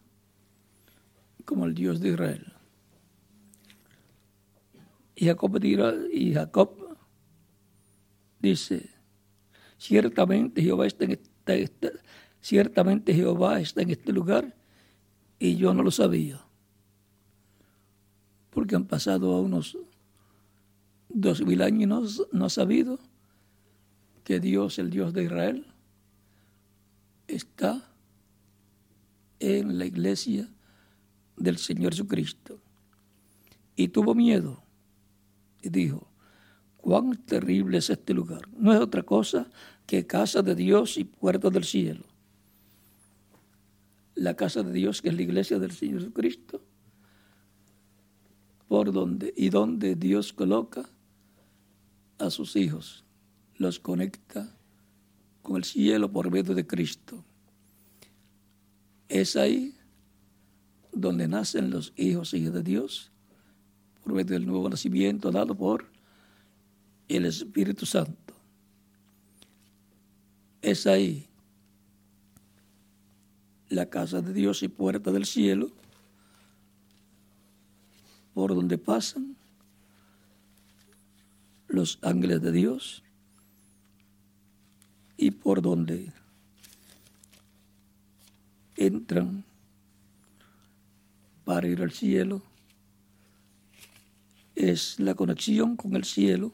[1.44, 2.53] como el Dios de Israel.
[5.14, 6.97] Y Jacob, dirá, y Jacob
[8.40, 8.90] dice,
[9.79, 11.12] ciertamente Jehová está en
[11.47, 11.92] este,
[12.40, 14.55] ciertamente Jehová está en este lugar
[15.38, 16.47] y yo no lo sabía
[18.59, 19.79] porque han pasado unos
[21.09, 22.99] dos mil años y no, ha sabido
[24.25, 25.64] que Dios, el Dios de Israel,
[27.29, 27.88] está
[29.38, 30.49] en la iglesia
[31.37, 32.61] del Señor Jesucristo.
[33.77, 34.61] Y tuvo miedo
[35.62, 36.09] y dijo,
[36.79, 38.49] cuán terrible es este lugar.
[38.57, 39.49] No es otra cosa
[39.87, 42.03] que casa de Dios y puerta del cielo.
[44.16, 46.61] La casa de Dios, que es la iglesia del Señor Jesucristo,
[48.68, 50.88] por donde y donde Dios coloca
[52.18, 53.04] a sus hijos,
[53.57, 54.54] los conecta
[55.42, 57.24] con el cielo por medio de Cristo.
[59.09, 59.74] Es ahí
[60.92, 63.11] donde nacen los hijos y de Dios
[64.04, 65.87] por medio del nuevo nacimiento dado por
[67.09, 68.35] el Espíritu Santo.
[70.61, 71.26] Es ahí
[73.68, 75.70] la casa de Dios y puerta del cielo
[78.38, 79.35] por donde pasan
[81.66, 83.03] los ángeles de Dios
[85.16, 86.12] y por donde
[88.77, 89.44] entran
[91.44, 92.40] para ir al cielo
[94.55, 96.53] es la conexión con el cielo,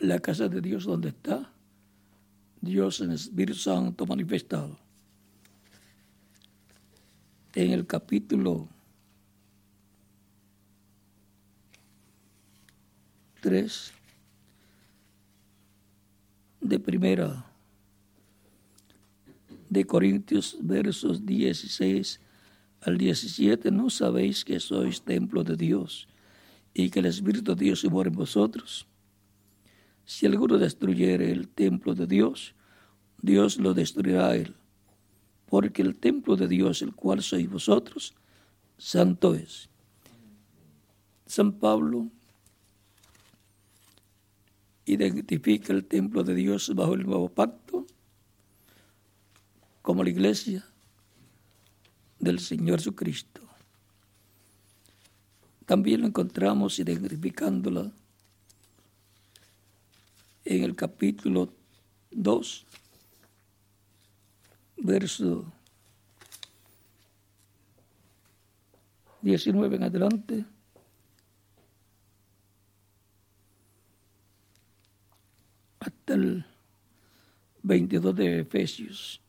[0.00, 1.52] la casa de Dios donde está
[2.60, 4.76] Dios en el Espíritu Santo manifestado.
[7.54, 8.68] En el capítulo
[13.46, 13.92] 3
[16.60, 17.46] de primera
[19.70, 22.20] de Corintios versos 16
[22.80, 26.08] al 17, ¿no sabéis que sois templo de Dios
[26.74, 28.88] y que el Espíritu de Dios se muere en vosotros?
[30.04, 32.56] Si alguno destruyere el templo de Dios,
[33.22, 34.56] Dios lo destruirá a él,
[35.46, 38.12] porque el templo de Dios, el cual sois vosotros,
[38.76, 39.68] santo es.
[41.26, 42.10] San Pablo
[44.86, 47.86] identifica el templo de Dios bajo el nuevo pacto
[49.82, 50.64] como la iglesia
[52.18, 53.42] del Señor Jesucristo.
[55.66, 57.92] También lo encontramos identificándola
[60.44, 61.52] en el capítulo
[62.12, 62.66] 2,
[64.78, 65.52] verso
[69.22, 70.44] 19 en adelante.
[75.86, 76.44] Hasta el
[77.62, 79.22] 22 de Efesios.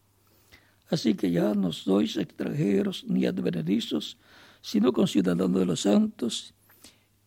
[0.89, 4.17] Así que ya no sois extranjeros ni advenedizos,
[4.61, 6.55] sino conciudadanos de los santos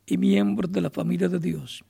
[0.05, 1.85] y miembros de la familia de Dios,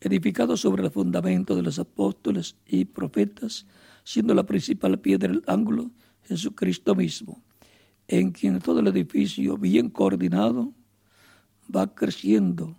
[0.00, 3.66] edificados sobre el fundamento de los apóstoles y profetas,
[4.04, 5.90] siendo la principal piedra del ángulo
[6.28, 7.42] Jesucristo mismo,
[8.06, 10.72] en quien todo el edificio bien coordinado
[11.74, 12.76] va creciendo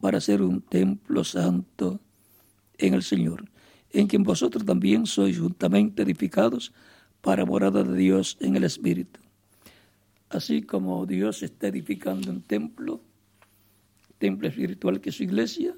[0.00, 2.00] para ser un templo santo
[2.78, 3.44] en el Señor,
[3.90, 6.72] en quien vosotros también sois juntamente edificados
[7.20, 9.20] para morada de Dios en el Espíritu.
[10.30, 13.02] Así como Dios está edificando un templo,
[14.18, 15.74] templo espiritual que es su iglesia,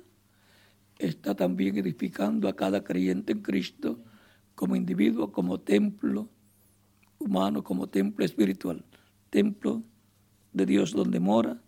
[0.98, 3.98] está también edificando a cada creyente en Cristo
[4.54, 6.28] como individuo, como templo
[7.18, 8.84] humano, como templo espiritual,
[9.30, 9.82] templo
[10.52, 11.62] de Dios donde mora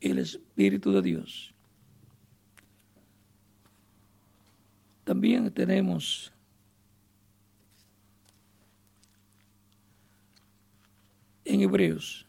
[0.00, 1.53] el Espíritu de Dios.
[5.04, 6.32] También tenemos
[11.44, 12.24] en Hebreos,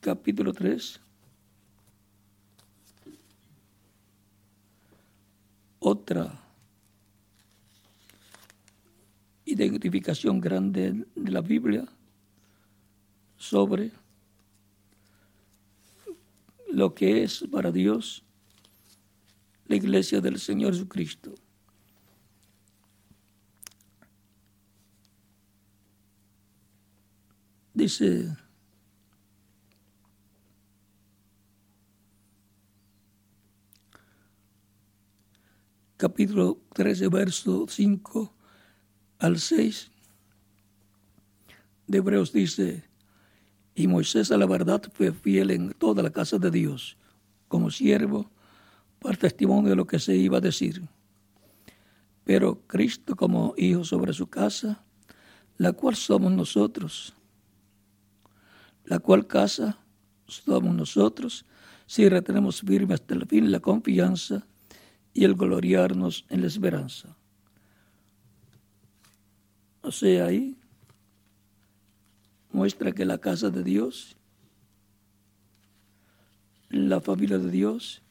[0.00, 0.98] capítulo 3,
[5.78, 6.40] otra
[9.44, 11.84] identificación grande de la Biblia
[13.36, 13.92] sobre
[16.72, 18.23] lo que es para Dios
[19.66, 21.34] la iglesia del Señor Jesucristo.
[27.72, 28.36] Dice,
[35.96, 38.34] capítulo 13, verso 5
[39.18, 39.90] al 6
[41.86, 42.84] de Hebreos dice,
[43.74, 46.96] y Moisés a la verdad fue fiel en toda la casa de Dios,
[47.48, 48.30] como siervo,
[49.04, 50.82] para testimonio de lo que se iba a decir.
[52.24, 54.82] Pero Cristo como hijo sobre su casa,
[55.58, 57.14] la cual somos nosotros
[58.84, 59.78] la cual casa
[60.26, 61.44] somos nosotros
[61.86, 64.46] si retenemos firme hasta el fin la confianza
[65.12, 67.16] y el gloriarnos en la esperanza.
[69.82, 70.56] O sea, ahí
[72.52, 74.16] muestra que la casa de Dios,
[76.70, 78.02] la familia de Dios,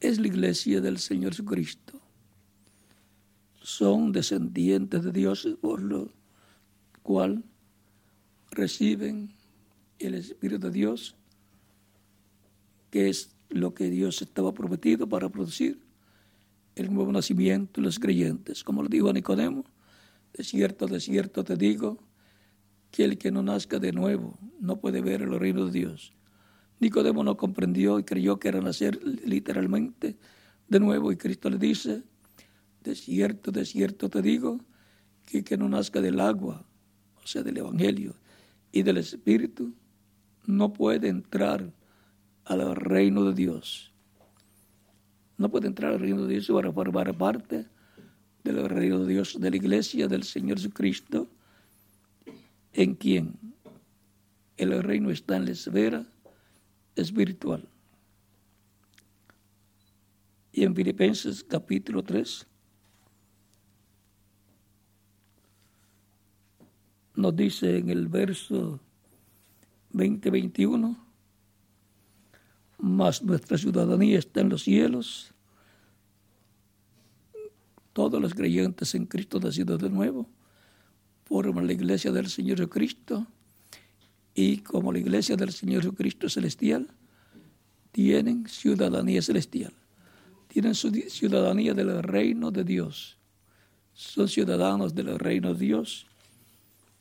[0.00, 2.00] es la iglesia del Señor Jesucristo.
[3.60, 6.10] Son descendientes de Dios por lo
[7.02, 7.44] cual
[8.50, 9.34] reciben
[9.98, 11.16] el Espíritu de Dios,
[12.90, 15.80] que es lo que Dios estaba prometido para producir
[16.76, 18.62] el nuevo nacimiento de los creyentes.
[18.62, 19.64] Como lo dijo a Nicodemo,
[20.32, 21.98] de cierto, de cierto te digo,
[22.90, 26.12] que el que no nazca de nuevo no puede ver el reino de Dios.
[26.80, 30.16] Nicodemo no comprendió y creyó que era nacer literalmente
[30.68, 31.10] de nuevo.
[31.10, 32.02] Y Cristo le dice,
[32.82, 34.60] de cierto, de cierto te digo,
[35.26, 36.64] que que no nazca del agua,
[37.22, 38.14] o sea, del Evangelio,
[38.72, 39.74] y del Espíritu
[40.46, 41.72] no puede entrar
[42.44, 43.92] al reino de Dios.
[45.36, 47.66] No puede entrar al reino de Dios para formar parte
[48.44, 51.28] del reino de Dios, de la iglesia del Señor Jesucristo,
[52.72, 53.34] en quien
[54.56, 56.06] el reino está en la esfera
[57.02, 57.68] espiritual.
[60.52, 62.46] Y en Filipenses capítulo 3,
[67.14, 68.80] nos dice en el verso
[69.92, 70.96] 20-21,
[72.78, 75.34] más nuestra ciudadanía está en los cielos.
[77.92, 80.28] Todos los creyentes en Cristo nacidos de nuevo
[81.24, 83.26] forman la iglesia del Señor Jesucristo
[84.34, 86.88] y como la iglesia del Señor Jesucristo celestial,
[87.92, 89.72] tienen ciudadanía celestial,
[90.48, 93.18] tienen su ciudadanía del reino de Dios,
[93.92, 96.06] son ciudadanos del reino de Dios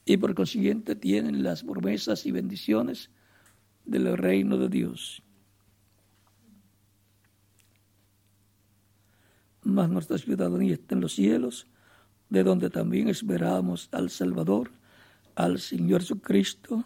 [0.05, 3.09] y por consiguiente tienen las promesas y bendiciones
[3.85, 5.21] del reino de Dios.
[9.63, 11.67] Mas nuestra ciudadanía está en los cielos,
[12.29, 14.71] de donde también esperamos al Salvador,
[15.35, 16.83] al Señor Jesucristo,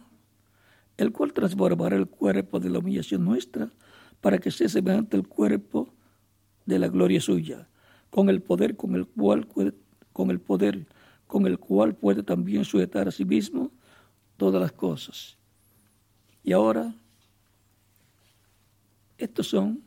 [0.97, 3.71] el cual transformará el cuerpo de la humillación nuestra
[4.21, 5.93] para que sea semejante al cuerpo
[6.65, 7.67] de la gloria suya,
[8.09, 9.47] con el poder con el cual
[10.13, 10.85] con el poder
[11.27, 13.71] con el cual puede también sujetar a sí mismo
[14.37, 15.37] todas las cosas.
[16.43, 16.93] Y ahora,
[19.17, 19.81] estos son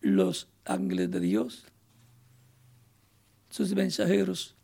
[0.00, 1.66] los ángeles de Dios,
[3.50, 4.56] sus mensajeros,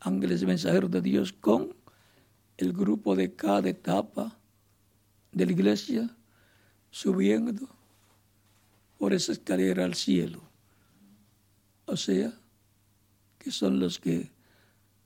[0.00, 1.74] ángeles mensajeros de Dios con
[2.56, 4.38] el grupo de cada etapa
[5.32, 6.16] de la iglesia
[6.94, 7.68] subiendo
[8.98, 10.40] por esa escalera al cielo.
[11.86, 12.32] O sea,
[13.36, 14.30] que son los que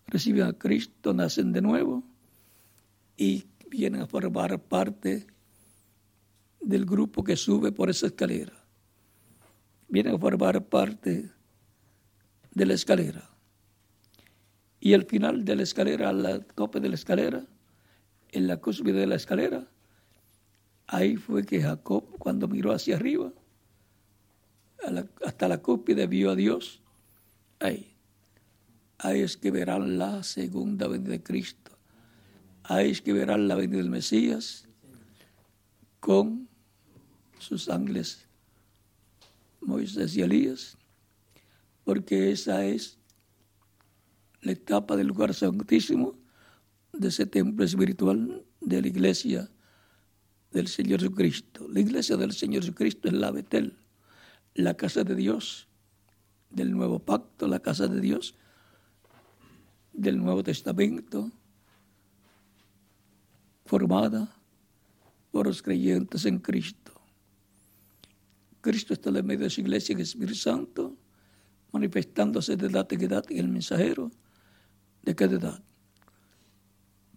[0.07, 2.05] reciben a Cristo, nacen de nuevo
[3.17, 5.27] y vienen a formar parte
[6.61, 8.53] del grupo que sube por esa escalera.
[9.89, 11.31] Vienen a formar parte
[12.53, 13.31] de la escalera.
[14.79, 17.47] Y al final de la escalera, al tope de la escalera,
[18.31, 19.67] en la cúspide de la escalera,
[20.89, 23.33] ahí fue que Jacob, cuando miró hacia arriba,
[25.25, 26.83] hasta la cúspide vio a Dios.
[27.61, 27.95] Ahí.
[28.99, 31.73] Ahí es que verán la segunda venida de Cristo.
[32.65, 34.67] Ahí es que verán la venida del Mesías
[36.01, 36.49] con
[37.39, 38.27] sus ángeles
[39.61, 40.77] Moisés y Elías,
[41.85, 42.99] porque esa es
[44.41, 46.19] la etapa del lugar santísimo
[46.93, 49.51] de ese templo espiritual de la iglesia
[50.51, 51.67] del Señor Jesucristo.
[51.69, 53.77] La iglesia del Señor Jesucristo es la Betel,
[54.55, 55.69] la casa de Dios
[56.51, 58.35] del nuevo pacto, la casa de Dios
[59.93, 61.31] del Nuevo Testamento,
[63.65, 64.35] formada
[65.31, 66.93] por los creyentes en Cristo.
[68.61, 70.97] Cristo está en medio de su iglesia en el Espíritu Santo,
[71.73, 74.11] manifestándose de edad en edad en el mensajero
[75.03, 75.63] de cada edad.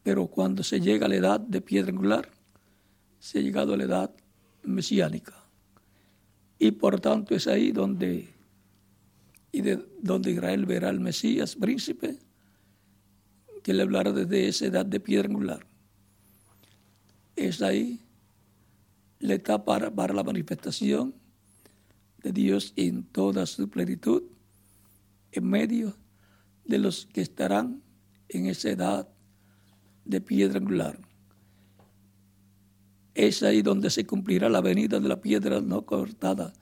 [0.04, 2.30] Pero cuando se llega a la edad de piedra angular,
[3.22, 4.12] se ha llegado a la edad
[4.64, 5.36] mesiánica.
[6.58, 8.34] Y por tanto es ahí donde,
[9.52, 12.18] y de, donde Israel verá al Mesías, príncipe,
[13.62, 15.68] que le hablará desde esa edad de piedra angular.
[17.36, 18.02] Es ahí
[19.20, 21.14] la etapa para la manifestación
[22.24, 24.24] de Dios en toda su plenitud,
[25.32, 25.96] en medio
[26.66, 27.84] de los que estarán
[28.30, 29.08] en esa edad
[30.06, 31.11] de piedra angular.
[33.14, 36.54] Es ahí donde se cumplirá la venida de la piedra no cortada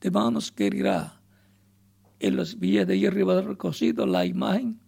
[0.00, 1.20] de manos que irá
[2.18, 4.80] en los pies de hierro recocido la imagen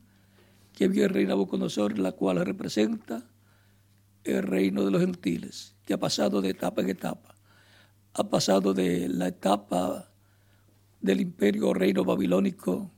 [0.72, 3.24] que vio el rey Nabucodonosor, la cual representa
[4.24, 7.34] el reino de los gentiles, que ha pasado de etapa en etapa.
[8.14, 10.10] Ha pasado de la etapa
[11.00, 12.90] del imperio reino babilónico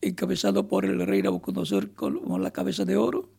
[0.00, 3.30] encabezado por el rey Nabucodonosor con la cabeza de oro,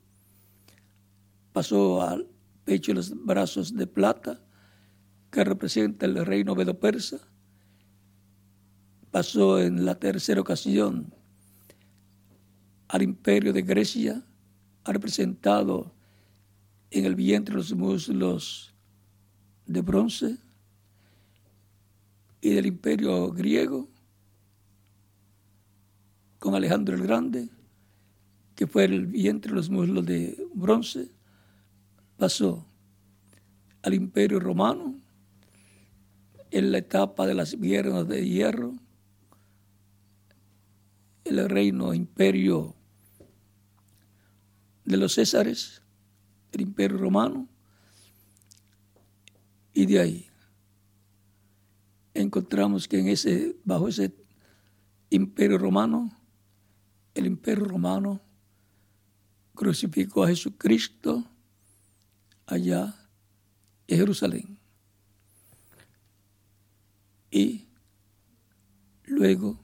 [1.53, 2.27] pasó al
[2.65, 4.41] pecho y los brazos de plata,
[5.31, 7.19] que representa el reino medo-persa,
[9.11, 11.13] pasó en la tercera ocasión
[12.87, 14.23] al imperio de Grecia,
[14.83, 15.93] ha representado
[16.91, 18.73] en el vientre los muslos
[19.65, 20.37] de bronce,
[22.45, 23.89] y del imperio griego,
[26.37, 27.49] con Alejandro el Grande,
[28.53, 31.14] que fue el vientre los muslos de bronce,
[32.17, 32.65] pasó
[33.81, 34.99] al imperio romano
[36.51, 38.73] en la etapa de las piernas de hierro,
[41.23, 42.75] el reino imperio
[44.85, 45.81] de los Césares,
[46.51, 47.49] el imperio romano,
[49.73, 50.27] y de ahí
[52.13, 54.15] encontramos que en ese, bajo ese
[55.09, 56.09] imperio romano,
[57.13, 58.21] el imperio romano
[59.53, 61.25] crucificó a Jesucristo
[62.45, 62.95] allá
[63.87, 64.59] en Jerusalén.
[67.31, 67.65] Y
[69.05, 69.59] luego,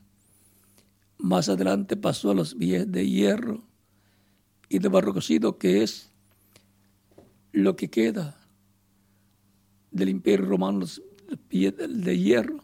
[1.18, 3.64] más adelante, pasó a los pies de hierro
[4.68, 6.12] y de barro cocido, que es
[7.52, 8.38] lo que queda
[9.92, 11.02] del imperio romano, los
[11.48, 12.64] pies de hierro,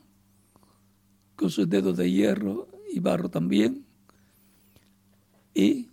[1.35, 3.85] con sus dedos de hierro y barro también.
[5.53, 5.89] Y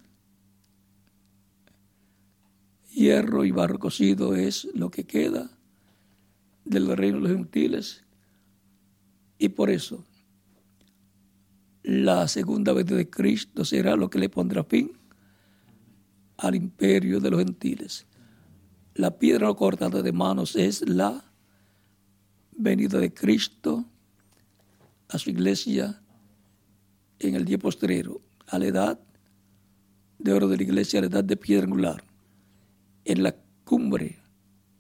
[2.95, 5.51] hierro y barro cocido es lo que queda
[6.65, 8.05] del reino de los gentiles.
[9.39, 10.05] Y por eso
[11.83, 14.93] la segunda vez de Cristo será lo que le pondrá fin
[16.39, 18.07] al imperio de los gentiles.
[18.95, 21.25] La piedra cortada de manos es la
[22.57, 23.85] venida de Cristo
[25.09, 26.01] a su iglesia
[27.19, 29.01] en el día postrero, a la edad
[30.19, 32.14] de oro de la iglesia, a la edad de piedra angular
[33.05, 34.19] en la cumbre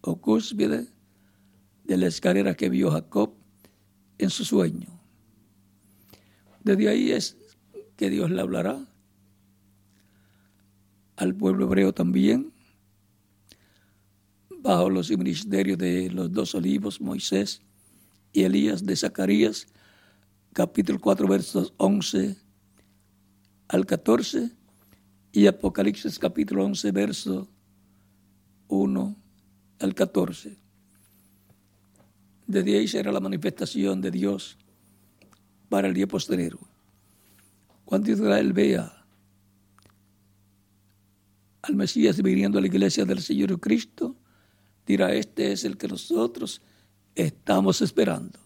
[0.00, 0.88] o cúspide
[1.84, 3.34] de la escalera que vio Jacob
[4.18, 4.88] en su sueño.
[6.62, 7.36] Desde ahí es
[7.96, 8.86] que Dios le hablará.
[11.16, 12.52] Al pueblo hebreo también,
[14.50, 17.60] bajo los ministerios de los dos olivos, Moisés
[18.32, 19.68] y Elías de Zacarías,
[20.52, 22.36] capítulo 4, versos 11
[23.68, 24.50] al 14,
[25.30, 27.48] y Apocalipsis capítulo 11, verso
[28.68, 29.16] 1
[29.80, 30.56] al 14.
[32.46, 34.58] Desde ahí será la manifestación de Dios
[35.68, 36.58] para el día posterior.
[37.84, 39.04] Cuando Israel vea
[41.62, 44.16] al Mesías viniendo a la iglesia del Señor Cristo,
[44.86, 46.60] dirá, este es el que nosotros
[47.14, 48.38] estamos esperando.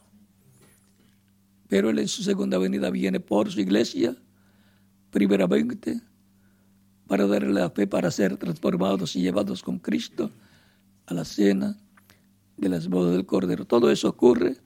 [1.69, 4.17] Pero Él en su segunda venida viene por su iglesia,
[5.11, 6.01] primeramente,
[7.09, 10.31] para darle la fe para ser transformados y llevados con Cristo
[11.07, 11.77] a la cena
[12.59, 13.65] de las bodas del Cordero.
[13.65, 14.59] Todo eso ocurre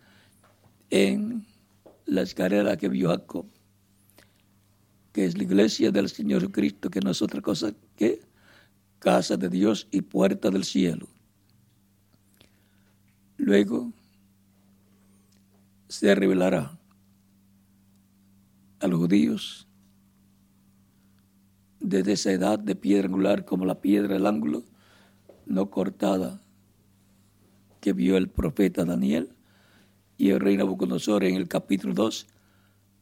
[0.91, 1.47] en
[2.05, 3.47] la escalera que vio Jacob,
[5.13, 8.21] que es la iglesia del Señor Cristo, que no es otra cosa que
[8.99, 11.07] casa de Dios y puerta del cielo.
[13.37, 13.93] Luego
[15.89, 16.79] se revelará
[18.81, 19.69] a los judíos
[21.83, 24.63] desde esa edad de piedra angular como la piedra del ángulo
[25.47, 26.41] no cortada
[27.81, 29.35] que vio el profeta Daniel
[30.17, 32.27] y el rey Nabucodonosor en el capítulo 2,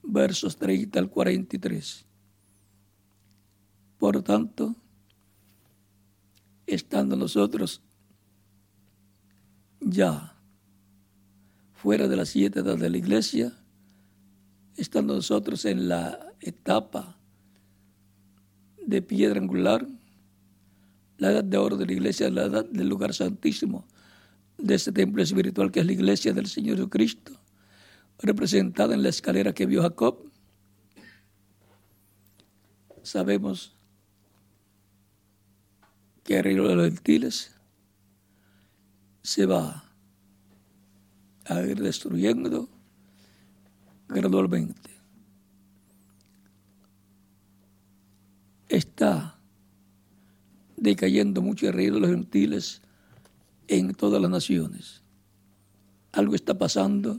[0.04, 2.06] versos 30 al 43.
[3.98, 4.74] Por tanto,
[6.66, 7.82] estando nosotros
[9.80, 10.34] ya
[11.74, 13.52] fuera de las siete edades de la iglesia,
[14.76, 17.19] estando nosotros en la etapa
[18.86, 19.86] de piedra angular,
[21.18, 23.86] la edad de oro de la iglesia, la edad del lugar santísimo,
[24.58, 27.32] de este templo espiritual que es la iglesia del Señor Jesucristo,
[28.18, 30.30] representada en la escalera que vio Jacob.
[33.02, 33.74] Sabemos
[36.24, 37.54] que el reino de los gentiles
[39.22, 39.84] se va
[41.46, 42.68] a ir destruyendo
[44.08, 44.89] gradualmente.
[48.70, 49.36] Está
[50.76, 52.82] decayendo mucho el reino de los gentiles
[53.66, 55.02] en todas las naciones.
[56.12, 57.18] Algo está pasando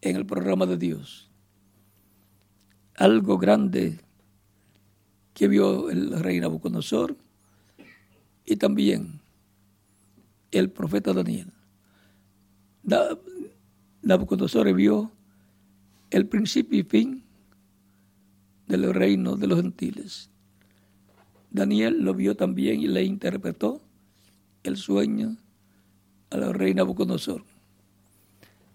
[0.00, 1.30] en el programa de Dios.
[2.96, 4.00] Algo grande
[5.34, 7.14] que vio el rey Nabucodonosor
[8.46, 9.20] y también
[10.50, 11.52] el profeta Daniel.
[14.00, 15.12] Nabucodonosor vio
[16.08, 17.22] el principio y fin
[18.66, 20.30] del reino de los gentiles.
[21.54, 23.80] Daniel lo vio también y le interpretó
[24.64, 25.36] el sueño
[26.30, 27.44] a la reina Nabucodonosor.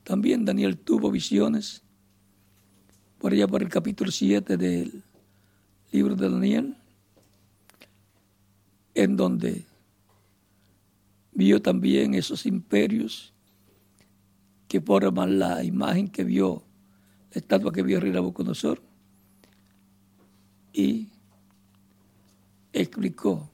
[0.05, 1.83] También Daniel tuvo visiones
[3.17, 5.03] por allá por el capítulo 7 del
[5.91, 6.77] libro de Daniel,
[8.93, 9.65] en donde
[11.33, 13.33] vio también esos imperios
[14.69, 16.63] que forman la imagen que vio,
[17.33, 18.81] la estatua que vio el rey Nabucodonosor,
[20.71, 21.09] y
[22.73, 23.49] explicó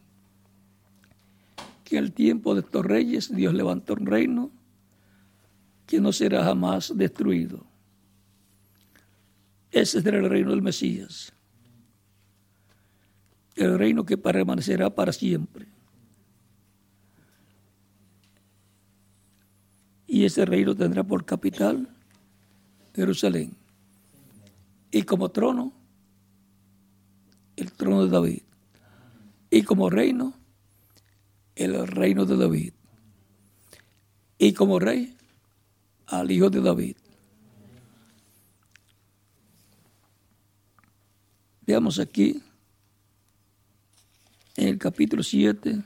[1.83, 4.51] que el tiempo de estos reyes Dios levantó un reino
[5.85, 7.65] que no será jamás destruido.
[9.71, 11.31] Ese será el reino del Mesías.
[13.55, 15.67] El reino que permanecerá para siempre.
[20.07, 21.89] Y ese reino tendrá por capital
[22.95, 23.53] Jerusalén.
[24.91, 25.73] Y como trono,
[27.57, 28.41] el trono de David.
[29.49, 30.33] Y como reino,
[31.55, 32.73] el reino de David.
[34.37, 35.15] Y como rey,
[36.07, 36.97] al hijo de David.
[41.65, 42.43] Veamos aquí,
[44.55, 45.83] en el capítulo 7,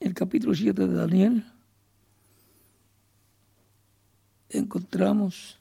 [0.00, 1.44] el capítulo 7 de Daniel,
[4.48, 5.59] encontramos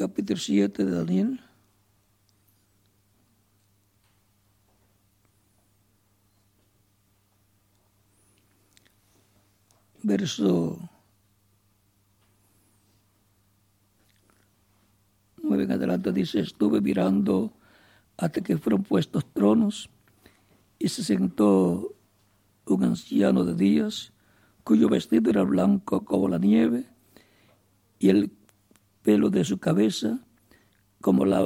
[0.00, 1.40] capítulo 7 de Daniel.
[10.02, 10.78] Verso
[15.42, 17.52] 9 en adelante dice, estuve mirando
[18.16, 19.90] hasta que fueron puestos tronos
[20.78, 21.94] y se sentó
[22.64, 24.14] un anciano de días
[24.64, 26.86] cuyo vestido era blanco como la nieve
[27.98, 28.39] y el
[29.02, 30.20] pelo de su cabeza
[31.00, 31.42] como la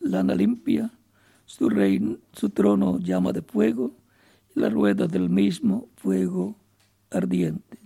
[0.00, 0.92] lana limpia,
[1.44, 3.94] su, reino, su trono llama de fuego
[4.54, 6.56] y la rueda del mismo fuego
[7.10, 7.78] ardiente.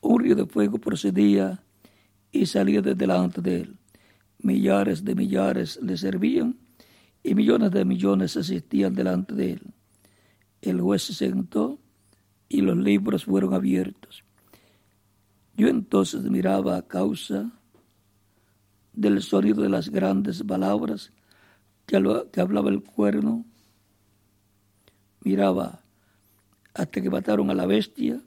[0.00, 1.62] Un río de fuego procedía
[2.32, 3.76] y salía de delante de él.
[4.38, 6.56] Millares de millares le servían
[7.22, 9.62] y millones de millones asistían delante de él.
[10.60, 11.78] El juez se sentó
[12.48, 14.24] y los libros fueron abiertos.
[15.56, 17.52] Yo entonces miraba a causa
[18.92, 21.12] del sonido de las grandes palabras
[21.86, 23.44] que, hablaba el cuerno.
[25.24, 25.82] Miraba
[26.74, 28.22] hasta que mataron a la bestia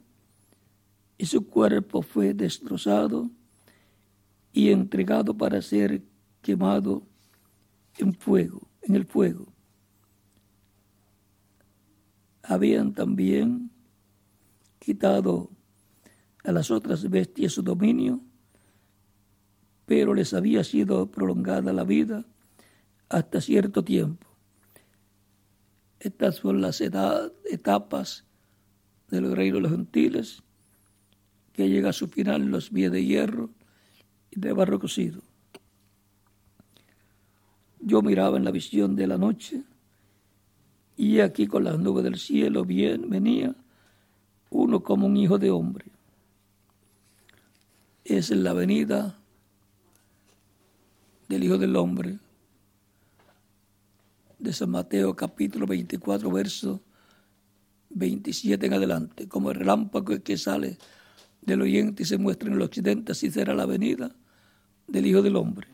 [1.18, 3.30] y su cuerpo fue destrozado
[4.52, 6.02] y entregado para ser
[6.42, 7.02] quemado
[7.98, 9.46] en fuego, en el fuego.
[12.42, 13.70] Habían también
[14.78, 15.50] quitado
[16.44, 18.20] a las otras bestias su dominio,
[19.86, 22.24] pero les había sido prolongada la vida
[23.08, 24.26] hasta cierto tiempo.
[26.00, 28.24] Estas son las etapas
[29.08, 30.42] del reino de los gentiles,
[31.52, 33.50] que llega a su final en los pies de hierro
[34.30, 35.22] y de barro cocido.
[37.80, 39.62] Yo miraba en la visión de la noche,
[40.96, 43.54] y aquí con las nubes del cielo bien venía
[44.50, 45.86] uno como un hijo de hombre
[48.06, 49.18] es la venida
[51.28, 52.18] del Hijo del Hombre
[54.38, 56.82] de San Mateo capítulo 24 verso
[57.90, 60.78] 27 en adelante, como el relámpago que sale
[61.40, 64.14] del oyente y se muestra en el occidente, así será la venida
[64.86, 65.68] del Hijo del Hombre.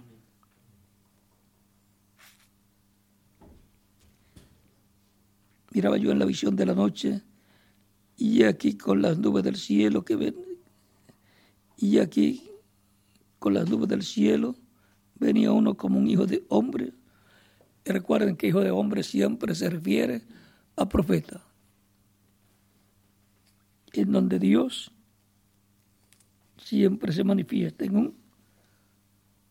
[5.73, 7.23] Miraba yo en la visión de la noche
[8.17, 10.37] y aquí con las nubes del cielo que ven,
[11.77, 12.49] y aquí,
[13.41, 14.55] con las nubes del cielo,
[15.23, 16.93] venía uno como un hijo de hombre.
[17.85, 20.23] Y recuerden que hijo de hombre siempre se refiere
[20.77, 21.43] a profeta.
[23.93, 24.93] En donde Dios
[26.57, 28.17] siempre se manifiesta en un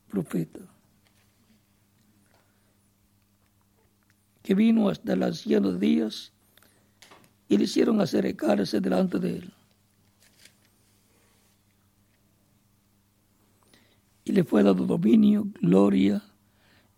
[0.07, 0.59] profeta.
[4.41, 6.33] Que vino hasta el anciano de días
[7.47, 9.53] y le hicieron acercarse delante de él.
[14.31, 16.23] Le fue dado dominio, gloria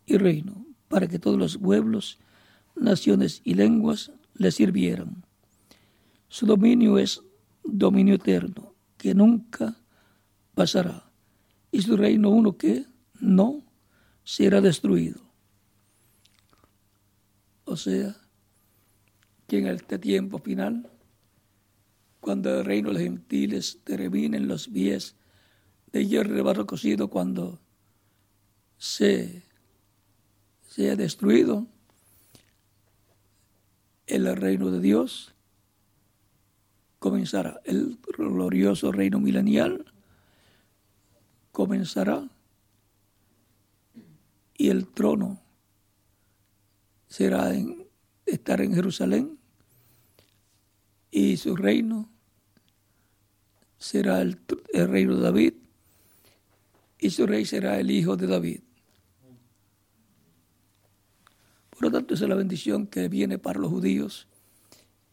[0.05, 2.19] y reino, para que todos los pueblos,
[2.75, 5.23] naciones y lenguas le sirvieran.
[6.27, 7.21] Su dominio es
[7.63, 9.77] dominio eterno, que nunca
[10.55, 11.11] pasará,
[11.71, 12.85] y su reino uno que
[13.19, 13.63] no
[14.23, 15.21] será destruido.
[17.65, 18.15] O sea,
[19.47, 20.89] que en este tiempo final,
[22.19, 25.15] cuando el reino de los gentiles terminen los pies
[25.93, 27.59] de hierro de barro cocido cuando
[28.77, 29.43] se
[30.67, 31.67] sea destruido
[34.07, 35.35] el reino de Dios.
[36.97, 39.85] Comenzará el glorioso reino milenial.
[41.51, 42.27] Comenzará.
[44.57, 45.41] Y el trono
[47.07, 47.87] será en,
[48.25, 49.37] estar en Jerusalén.
[51.11, 52.09] Y su reino
[53.77, 54.39] será el
[54.73, 55.62] reino de David
[57.03, 58.61] y su rey será el hijo de David.
[61.69, 64.29] Por lo tanto, esa es la bendición que viene para los judíos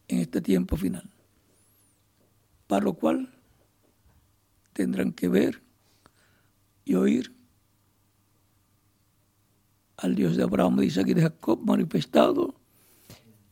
[0.07, 1.09] en este tiempo final.
[2.67, 3.33] Para lo cual
[4.71, 5.61] tendrán que ver
[6.85, 7.35] y oír
[9.97, 12.55] al Dios de Abraham, de Isaac y de Jacob manifestado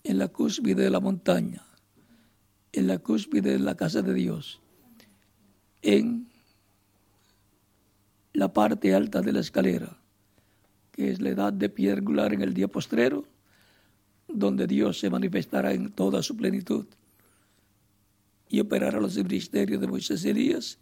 [0.06, 1.66] en la cúspide de la montaña,
[2.72, 4.62] en la cúspide de la casa de Dios,
[5.82, 6.29] en
[8.40, 9.98] la parte alta de la escalera,
[10.94, 13.26] que es la edad de piedra en el día postrero,
[14.30, 16.86] donde Dios se manifestará en toda su plenitud
[18.48, 20.78] y operará los ministerios de Moisés y Elías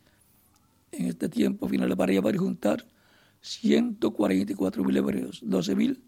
[0.92, 2.86] en este tiempo final para llevar y juntar
[3.42, 6.04] 144 mil hebreos, 12 mil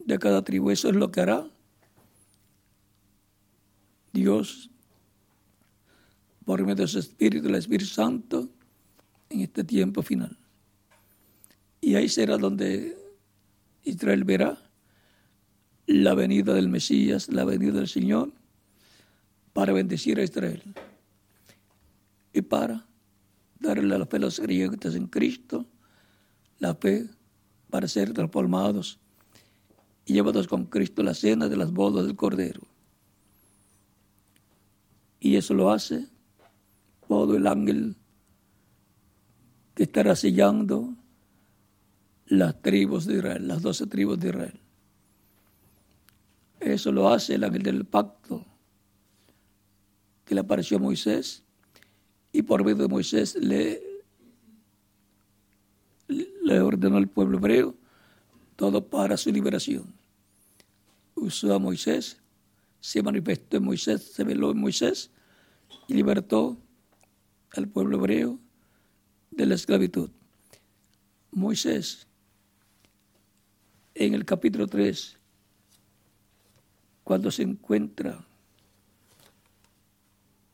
[0.00, 0.68] de cada tribu.
[0.70, 1.48] Eso es lo que hará
[4.12, 4.70] Dios
[6.44, 8.50] por medio de su Espíritu, el Espíritu Santo,
[9.30, 10.43] en este tiempo final.
[11.84, 12.96] Y ahí será donde
[13.82, 14.56] Israel verá
[15.86, 18.32] la venida del Mesías, la venida del Señor,
[19.52, 20.62] para bendecir a Israel.
[22.32, 22.86] y para
[23.60, 25.66] darle la fe a los creyentes en Cristo,
[26.58, 27.06] la fe
[27.68, 28.98] para ser transformados
[30.06, 32.62] y llevados con Cristo a la cena de las bodas del Cordero.
[35.20, 36.08] Y eso lo hace
[37.06, 37.94] todo el ángel
[39.74, 40.96] que estará sellando
[42.26, 44.60] las tribus de Israel, las doce tribus de Israel.
[46.60, 48.44] Eso lo hace el del pacto
[50.24, 51.42] que le apareció a Moisés
[52.32, 53.82] y por medio de Moisés le,
[56.08, 57.74] le ordenó al pueblo hebreo
[58.56, 59.92] todo para su liberación.
[61.14, 62.18] Usó a Moisés,
[62.80, 65.10] se manifestó en Moisés, se veló en Moisés
[65.86, 66.56] y libertó
[67.50, 68.38] al pueblo hebreo
[69.30, 70.10] de la esclavitud.
[71.30, 72.06] Moisés,
[73.94, 75.16] en el capítulo 3,
[77.04, 78.24] cuando se encuentra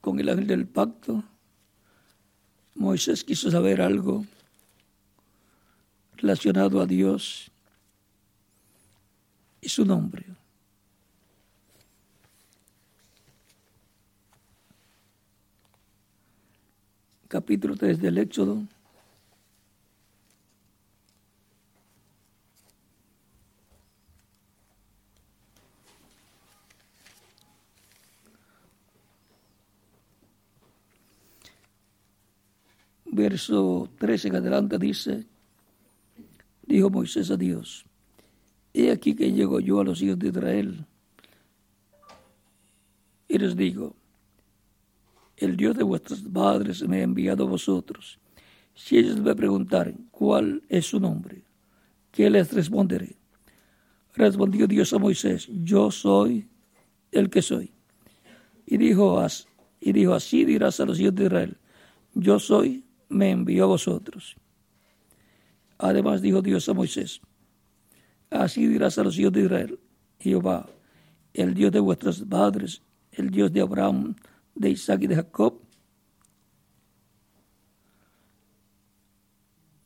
[0.01, 1.23] con el ángel del pacto,
[2.75, 4.25] Moisés quiso saber algo
[6.17, 7.51] relacionado a Dios
[9.61, 10.25] y su nombre.
[17.29, 18.67] Capítulo 3 del Éxodo.
[33.21, 35.27] Verso 13 en adelante dice,
[36.63, 37.85] dijo Moisés a Dios,
[38.73, 40.87] he aquí que llego yo a los hijos de Israel
[43.29, 43.95] y les digo,
[45.37, 48.19] el Dios de vuestros padres me ha enviado a vosotros.
[48.75, 51.43] Si ellos me preguntaren cuál es su nombre,
[52.11, 53.17] ¿qué les responderé?
[54.15, 56.49] Respondió Dios a Moisés, yo soy
[57.13, 57.73] el que soy.
[58.67, 59.25] Y dijo,
[59.81, 61.57] y dijo así dirás a los hijos de Israel,
[62.15, 64.37] yo soy me envió a vosotros.
[65.77, 67.21] Además dijo Dios a Moisés,
[68.31, 69.81] así dirás a los hijos de Israel,
[70.19, 70.67] Jehová,
[71.35, 72.83] el Dios de vuestros padres,
[73.13, 74.15] el Dios de Abraham,
[74.55, 75.61] de Isaac y de Jacob,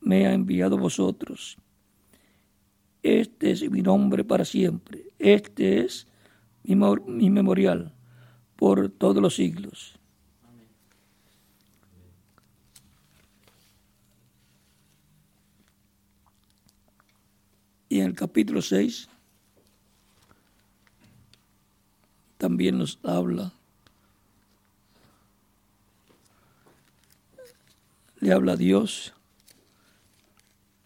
[0.01, 1.57] me ha enviado vosotros.
[3.03, 5.13] Este es mi nombre para siempre.
[5.19, 6.07] Este es
[6.63, 6.75] mi,
[7.07, 7.95] mi memorial
[8.57, 9.99] por todos los siglos.
[17.95, 19.09] Y en el capítulo 6
[22.39, 23.53] también nos habla,
[28.19, 29.15] le habla Dios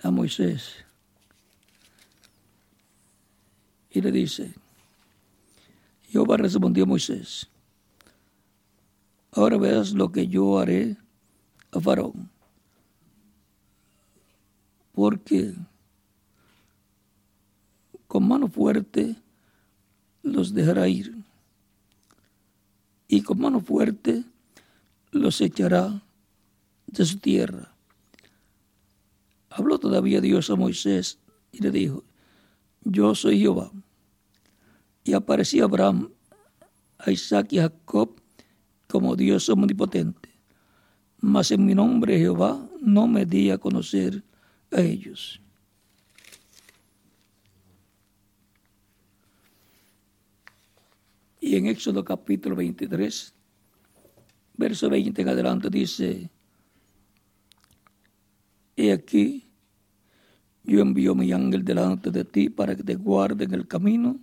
[0.03, 0.85] a Moisés
[3.89, 4.53] y le dice,
[6.11, 7.49] Jehová respondió a Moisés,
[9.33, 10.99] ahora verás lo que yo haré
[11.73, 12.31] a Faraón,
[14.93, 15.55] porque
[18.09, 19.15] con mano fuerte
[20.23, 21.15] los dejará ir
[23.07, 24.25] y con mano fuerte
[25.11, 26.03] los echará
[26.87, 27.75] de su tierra.
[29.51, 31.19] Habló todavía Dios a Moisés
[31.51, 32.05] y le dijo,
[32.83, 33.73] yo soy Jehová.
[35.05, 36.11] Y apareció Abraham,
[36.99, 38.21] a Isaac y a Jacob
[38.87, 40.29] como Dios omnipotente.
[41.21, 44.23] Mas en mi nombre Jehová no me di a conocer
[44.71, 45.41] a ellos.
[51.41, 53.35] Y en Éxodo capítulo 23,
[54.57, 56.31] verso 20 en adelante dice,
[58.77, 59.45] He aquí,
[60.65, 64.19] yo envío mi ángel delante de ti para que te guarde en el camino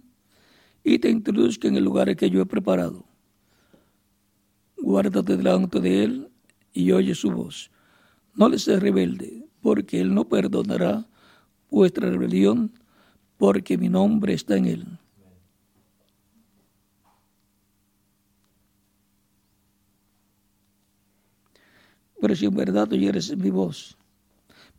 [0.84, 3.05] y te introduzca en el lugar que yo he preparado.
[4.78, 6.30] Guárdate delante de él
[6.74, 7.72] y oye su voz.
[8.36, 11.07] No le seas rebelde, porque él no perdonará
[11.72, 12.72] vuestra rebelión,
[13.38, 14.99] porque mi nombre está en él.
[22.26, 23.96] Pero si en verdad oyeres mi voz,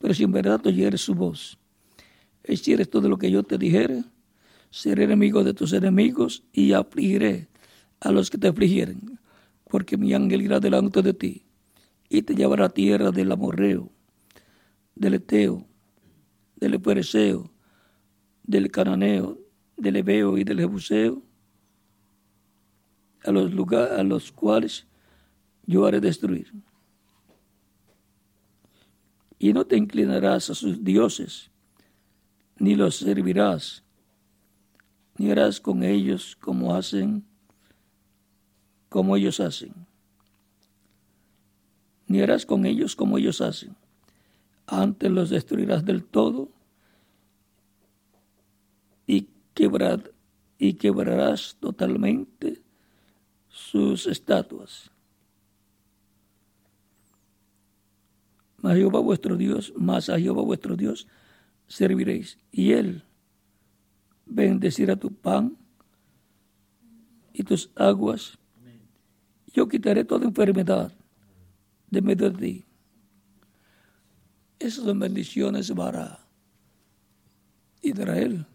[0.00, 1.56] pero si en verdad oyeres su voz,
[2.44, 4.02] hicieres todo lo que yo te dijere,
[4.70, 7.46] seré enemigo de tus enemigos y afligiré
[8.00, 9.20] a los que te afligieren,
[9.70, 11.44] porque mi ángel irá delante de ti
[12.08, 13.92] y te llevará a tierra del amorreo,
[14.96, 15.64] del eteo,
[16.56, 17.48] del epereseo,
[18.42, 19.38] del cananeo,
[19.76, 21.22] del ebeo y del jebuseo,
[23.22, 24.88] a los lugares a los cuales
[25.64, 26.65] yo haré destruir
[29.38, 31.50] y no te inclinarás a sus dioses,
[32.58, 33.82] ni los servirás,
[35.18, 37.24] ni harás con ellos como hacen,
[38.88, 39.74] como ellos hacen.
[42.08, 43.74] ni harás con ellos como ellos hacen.
[44.66, 46.48] Antes los destruirás del todo
[49.06, 50.12] y, quebrar,
[50.58, 52.62] y quebrarás totalmente
[53.48, 54.90] sus estatuas.
[58.66, 61.06] Mas Jehová vuestro Dios, más a Jehová vuestro Dios
[61.68, 63.04] serviréis, y él
[64.24, 65.56] bendecirá tu pan
[67.32, 68.36] y tus aguas.
[69.54, 70.92] Yo quitaré toda enfermedad
[71.92, 72.64] de medio de ti.
[74.58, 76.26] Esas son bendiciones para
[77.82, 78.46] Israel.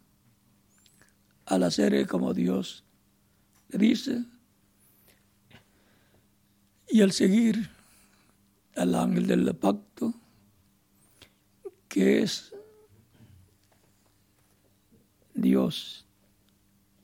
[1.45, 2.83] Al hacer como Dios
[3.69, 4.25] dice,
[6.89, 7.69] y al seguir
[8.75, 10.13] al ángel del pacto,
[11.87, 12.53] que es
[15.33, 16.05] Dios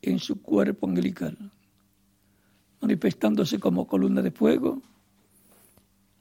[0.02, 1.38] en su cuerpo angelical,
[2.82, 4.82] manifestándose como columna de fuego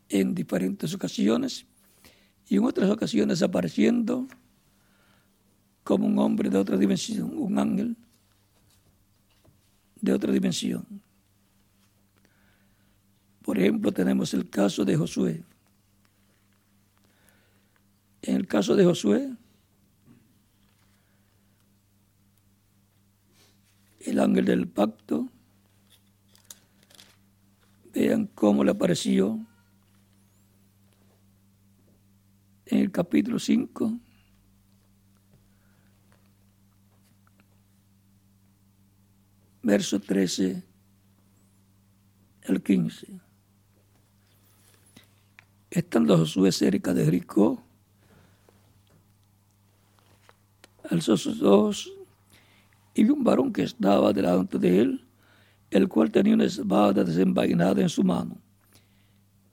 [0.08, 1.66] en diferentes ocasiones
[2.48, 4.26] y en otras ocasiones apareciendo
[5.84, 7.96] como un hombre de otra dimensión, un ángel
[10.00, 11.05] de otra dimensión.
[13.46, 15.44] Por ejemplo, tenemos el caso de Josué.
[18.22, 19.36] En el caso de Josué,
[24.00, 25.28] el ángel del pacto,
[27.94, 29.38] vean cómo le apareció
[32.64, 34.00] en el capítulo 5.
[39.62, 40.64] Verso 13
[42.42, 43.25] el 15.
[45.76, 47.62] Estando Josué cerca de Jericó,
[50.88, 51.92] alzó sus ojos
[52.94, 55.06] y vio un varón que estaba delante de él,
[55.68, 58.38] el cual tenía una espada desenvainada en su mano.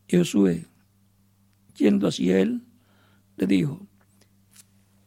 [0.08, 0.66] Y Josué,
[1.76, 2.64] yendo hacia él,
[3.36, 3.86] le dijo,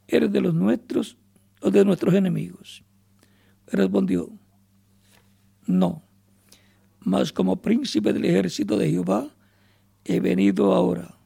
[0.09, 1.17] ¿eres de los nuestros
[1.63, 2.85] o de nuestros enemigos?
[3.69, 4.31] Respondió,
[5.67, 6.03] no,
[7.01, 9.31] mas como príncipe del ejército de Jehová,
[10.07, 11.19] he venido ahora.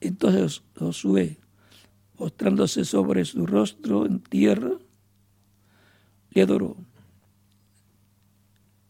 [0.00, 1.38] Entonces Josué,
[2.16, 4.72] postrándose sobre su rostro en tierra,
[6.30, 6.76] le adoró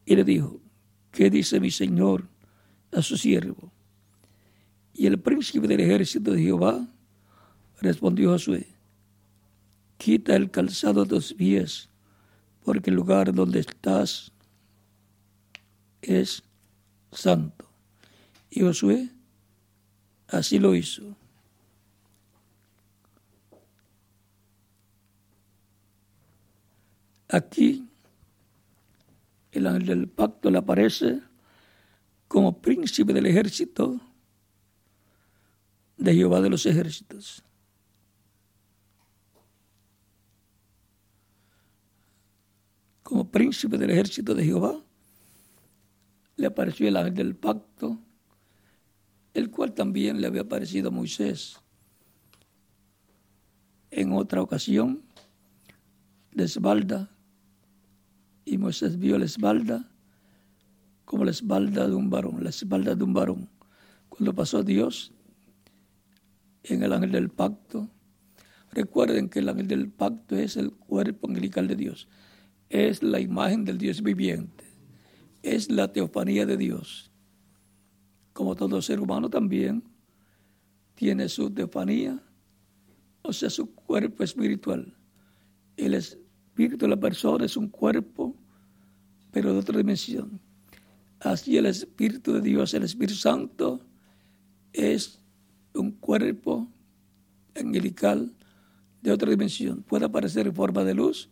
[0.05, 0.59] y le dijo,
[1.11, 2.27] ¿qué dice mi señor
[2.91, 3.71] a su siervo?
[4.93, 6.87] Y el príncipe del ejército de Jehová
[7.81, 8.67] respondió Josué,
[9.97, 11.89] quita el calzado de tus pies,
[12.63, 14.31] porque el lugar donde estás
[16.01, 16.43] es
[17.11, 17.70] santo.
[18.51, 19.09] Y Josué
[20.27, 21.15] así lo hizo.
[27.29, 27.89] Aquí
[29.53, 31.21] el ángel del pacto le aparece
[32.27, 34.01] como príncipe del ejército
[35.97, 37.43] de Jehová de los ejércitos.
[43.03, 44.75] Como príncipe del ejército de Jehová,
[46.35, 47.97] le apareció el ángel del pacto
[49.33, 51.57] el cual también le había parecido a Moisés.
[53.89, 55.03] En otra ocasión,
[56.33, 57.09] de espalda,
[58.45, 59.89] y Moisés vio la espalda
[61.05, 63.49] como la espalda de un varón, la espalda de un varón.
[64.09, 65.11] Cuando pasó Dios
[66.63, 67.89] en el ángel del pacto,
[68.71, 72.07] recuerden que el ángel del pacto es el cuerpo angelical de Dios,
[72.69, 74.63] es la imagen del Dios viviente,
[75.43, 77.10] es la teofanía de Dios
[78.33, 79.83] como todo ser humano también,
[80.95, 82.21] tiene su teofanía,
[83.21, 84.95] o sea, su cuerpo espiritual.
[85.77, 88.35] El espíritu de la persona es un cuerpo,
[89.31, 90.39] pero de otra dimensión.
[91.19, 93.79] Así el Espíritu de Dios, el Espíritu Santo,
[94.73, 95.19] es
[95.73, 96.67] un cuerpo
[97.55, 98.33] angelical
[99.01, 99.83] de otra dimensión.
[99.83, 101.29] Puede aparecer en forma de luz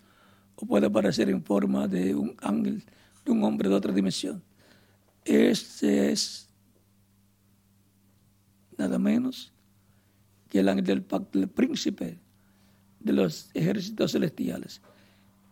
[0.56, 2.84] o puede aparecer en forma de un ángel,
[3.26, 4.44] de un hombre de otra dimensión.
[5.26, 6.49] Este es
[8.80, 9.52] nada menos
[10.48, 12.18] que el ángel del pacto, el príncipe
[13.00, 14.82] de los ejércitos celestiales.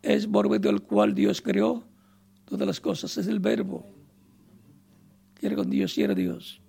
[0.02, 1.84] Es por medio del cual Dios creó
[2.46, 3.86] todas las cosas, es el verbo.
[5.36, 6.62] Que con Dios y era Dios.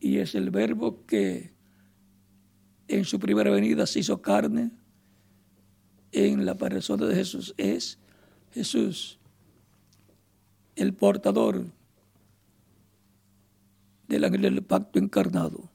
[0.00, 1.52] Y es el verbo que
[2.88, 4.70] en su primera venida se hizo carne
[6.12, 7.54] en la persona de Jesús.
[7.58, 7.98] Es
[8.52, 9.18] Jesús,
[10.76, 11.66] el portador
[14.14, 15.70] del ángel del pacto encarnado,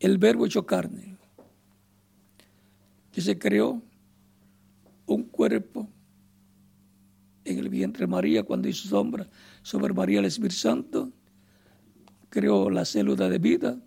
[0.00, 1.16] el verbo hecho carne,
[3.12, 3.82] que se creó
[5.06, 5.88] un cuerpo
[7.44, 9.28] en el vientre de María cuando hizo sombra
[9.62, 11.12] sobre María el Espíritu Santo,
[12.28, 13.78] creó la célula de vida,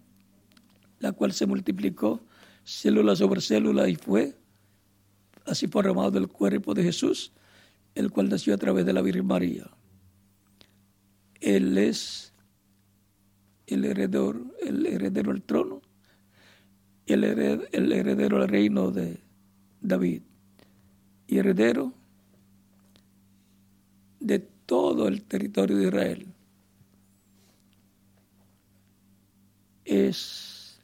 [1.00, 2.22] la cual se multiplicó
[2.64, 4.38] célula sobre célula y fue
[5.46, 7.32] así formado el cuerpo de Jesús,
[7.96, 9.70] el cual nació a través de la Virgen María.
[11.40, 12.31] Él es
[13.74, 15.82] el heredero, el heredero del trono,
[17.06, 19.20] el heredero, el heredero del reino de
[19.80, 20.22] David
[21.28, 21.94] y heredero
[24.20, 26.28] de todo el territorio de Israel.
[29.86, 30.80] Es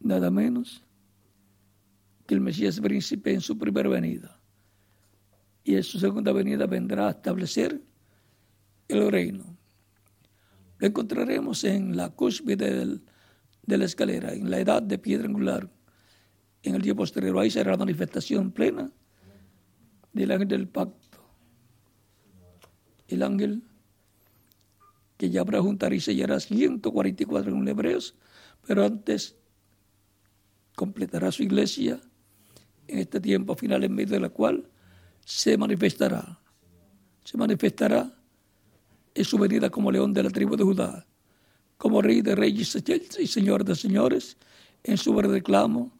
[0.00, 0.82] nada menos
[2.26, 4.38] que el Mesías príncipe en su primera venida.
[5.64, 7.80] Y en su segunda venida vendrá a establecer
[8.88, 9.51] el reino.
[10.82, 12.98] Encontraremos en la cúspide
[13.62, 15.70] de la escalera, en la edad de piedra angular.
[16.64, 18.90] En el día posterior, ahí será la manifestación plena
[20.12, 21.18] del ángel del pacto.
[23.06, 23.62] El ángel
[25.16, 28.16] que ya habrá juntar y sellará 144 en hebreos,
[28.66, 29.36] pero antes
[30.74, 32.00] completará su iglesia
[32.88, 34.68] en este tiempo final en medio de la cual
[35.24, 36.40] se manifestará.
[37.22, 38.12] Se manifestará
[39.14, 41.06] en su venida como león de la tribu de Judá,
[41.76, 42.76] como rey de reyes
[43.18, 44.36] y señor de señores,
[44.84, 45.92] en su reclamo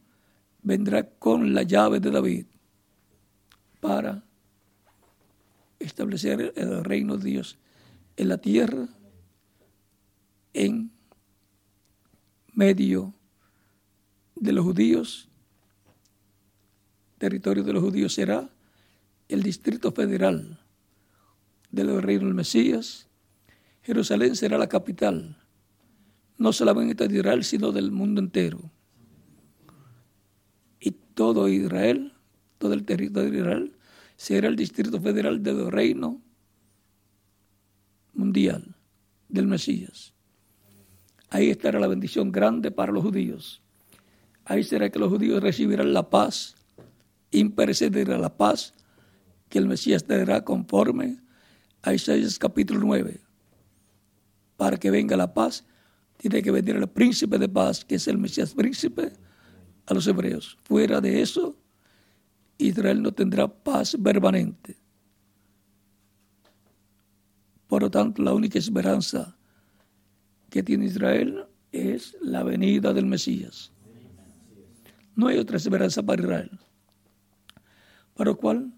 [0.63, 2.47] vendrá con la llave de David
[3.81, 4.25] para
[5.79, 7.59] establecer el reino de Dios
[8.17, 8.89] en la tierra,
[10.55, 10.93] en
[12.53, 13.15] medio
[14.37, 15.29] de los judíos.
[17.19, 18.49] Territorio de los judíos será
[19.29, 20.62] el Distrito Federal
[21.73, 23.09] del Reino del Mesías.
[23.83, 25.37] Jerusalén será la capital,
[26.39, 28.71] no solamente de Israel, sino del mundo entero.
[30.79, 32.13] Y todo Israel,
[32.59, 33.77] todo el territorio de Israel,
[34.17, 36.23] será el Distrito Federal del Reino
[38.13, 38.77] Mundial
[39.29, 40.13] del Mesías.
[41.31, 43.63] Ahí estará la bendición grande para los judíos.
[44.45, 46.55] Ahí será que los judíos recibirán la paz
[47.33, 48.75] imperecedera la paz
[49.49, 51.19] que el Mesías dará conforme
[51.83, 53.21] a Isaías capítulo 9.
[54.57, 55.67] Para que venga la paz,
[56.17, 59.13] tiene que venir el príncipe de paz, que es el Mesías príncipe,
[59.87, 60.57] a los hebreos.
[60.63, 61.57] Fuera de eso,
[62.59, 64.77] Israel no tendrá paz permanente.
[67.67, 69.37] Por lo tanto, la única esperanza
[70.49, 73.73] que tiene Israel es la venida del Mesías.
[75.17, 76.61] No hay otra esperanza para Israel.
[78.15, 78.73] Para lo cual,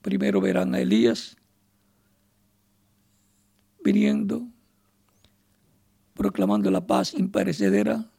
[0.00, 1.36] primero verán a Elías
[3.84, 4.48] viniendo,
[6.14, 8.10] proclamando la paz imperecedera,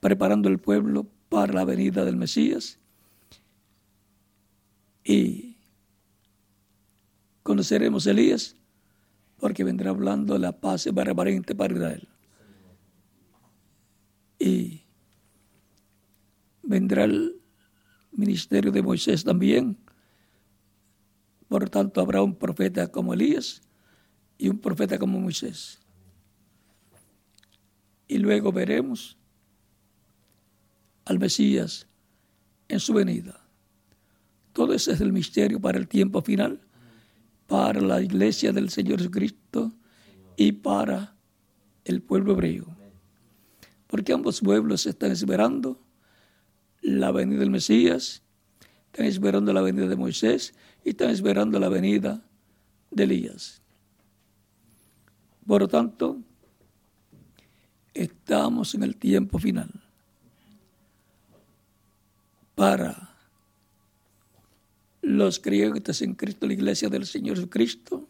[0.00, 2.78] preparando el pueblo para la venida del Mesías
[5.04, 5.56] y
[7.42, 8.56] conoceremos a Elías
[9.38, 12.08] porque vendrá hablando la paz permanente para Israel.
[14.38, 14.82] Y
[16.62, 17.40] vendrá el
[18.12, 19.78] ministerio de Moisés también.
[21.48, 23.62] Por tanto, habrá un profeta como Elías
[24.40, 25.78] y un profeta como Moisés.
[28.08, 29.18] Y luego veremos
[31.04, 31.86] al Mesías
[32.68, 33.38] en su venida.
[34.54, 36.62] Todo ese es el misterio para el tiempo final,
[37.46, 39.74] para la iglesia del Señor Jesucristo
[40.38, 41.14] y para
[41.84, 42.66] el pueblo hebreo.
[43.88, 45.78] Porque ambos pueblos están esperando
[46.80, 48.22] la venida del Mesías,
[48.86, 52.24] están esperando la venida de Moisés y están esperando la venida
[52.90, 53.59] de Elías.
[55.46, 56.18] Por lo tanto,
[57.94, 59.70] estamos en el tiempo final
[62.54, 63.16] para
[65.00, 68.08] los creyentes en Cristo, la iglesia del Señor Jesucristo,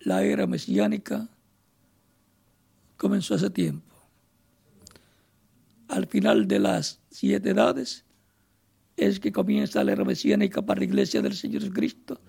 [0.00, 1.28] la era mesiánica
[2.96, 3.94] comenzó hace tiempo.
[5.88, 8.04] Al final de las siete edades,
[8.96, 12.20] es que comienza la era mesiánica para la iglesia del Señor Jesucristo,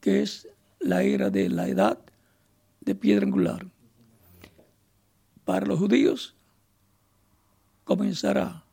[0.00, 0.48] que es
[0.80, 2.07] la era de la edad
[2.88, 3.66] de piedra angular.
[5.44, 6.34] Para los judíos
[7.84, 8.64] comenzará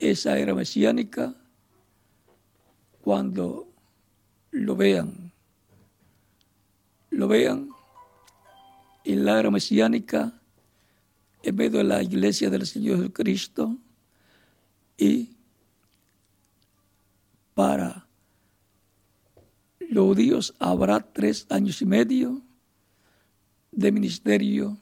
[0.00, 1.32] esa era mesiánica
[3.00, 3.68] cuando
[4.50, 5.32] lo vean,
[7.10, 7.68] lo vean
[9.04, 10.40] en la era mesiánica
[11.44, 13.78] en medio de la iglesia del Señor Jesucristo
[14.96, 15.36] y
[17.54, 18.08] para
[19.78, 22.42] los judíos habrá tres años y medio
[23.72, 24.76] de ministerio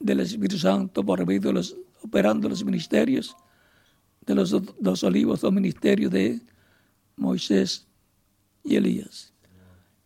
[0.00, 3.36] del Espíritu Santo por medio de los operando los ministerios
[4.24, 6.40] de los dos olivos, dos ministerios de
[7.16, 7.86] Moisés
[8.64, 9.32] y Elías.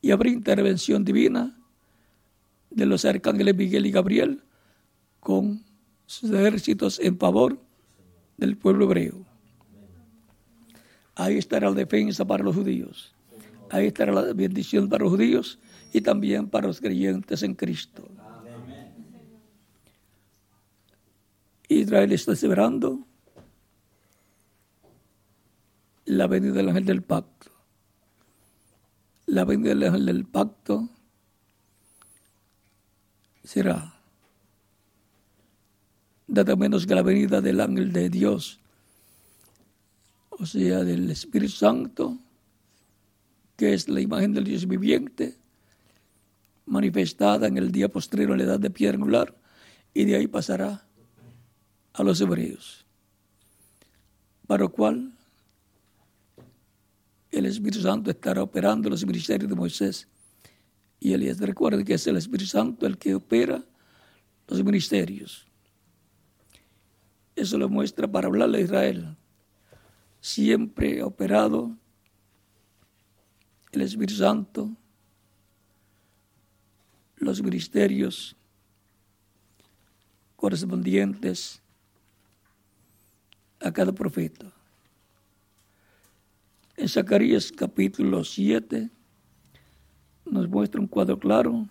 [0.02, 1.56] y habrá intervención divina
[2.70, 4.42] de los arcángeles Miguel y Gabriel
[5.18, 5.62] con
[6.06, 7.58] sus ejércitos en favor
[8.36, 9.26] del pueblo hebreo.
[11.14, 13.14] Ahí estará la defensa para los judíos.
[13.70, 15.58] Ahí estará la bendición para los judíos
[15.92, 18.08] y también para los creyentes en Cristo.
[21.68, 23.06] Israel está celebrando
[26.04, 27.50] la venida del ángel del pacto.
[29.26, 30.88] La venida del ángel del pacto
[33.44, 33.94] será
[36.26, 38.60] nada menos que la venida del ángel de Dios,
[40.30, 42.18] o sea, del Espíritu Santo,
[43.56, 45.36] que es la imagen del Dios viviente,
[46.70, 49.36] manifestada en el día postrero en la edad de piedra angular,
[49.92, 50.86] y de ahí pasará
[51.92, 52.86] a los hebreos,
[54.46, 55.12] para lo cual
[57.32, 60.08] el Espíritu Santo estará operando los ministerios de Moisés
[61.00, 61.38] y Elías.
[61.38, 63.64] Recuerden que es el Espíritu Santo el que opera
[64.46, 65.46] los ministerios.
[67.34, 69.16] Eso lo muestra para hablarle a Israel.
[70.20, 71.76] Siempre ha operado
[73.72, 74.70] el Espíritu Santo,
[77.20, 78.34] los ministerios
[80.36, 81.60] correspondientes
[83.60, 84.50] a cada profeta.
[86.76, 88.88] En Zacarías capítulo 7
[90.24, 91.68] nos muestra un cuadro claro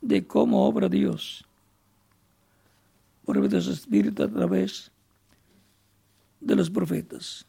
[0.00, 1.44] de cómo obra Dios
[3.26, 4.90] por su espíritu a través
[6.40, 7.44] de los profetas.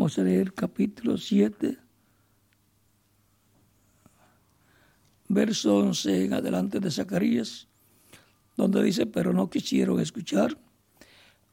[0.00, 1.76] Vamos a leer capítulo 7,
[5.28, 7.68] verso 11 en adelante de Zacarías,
[8.56, 10.56] donde dice, pero no quisieron escuchar,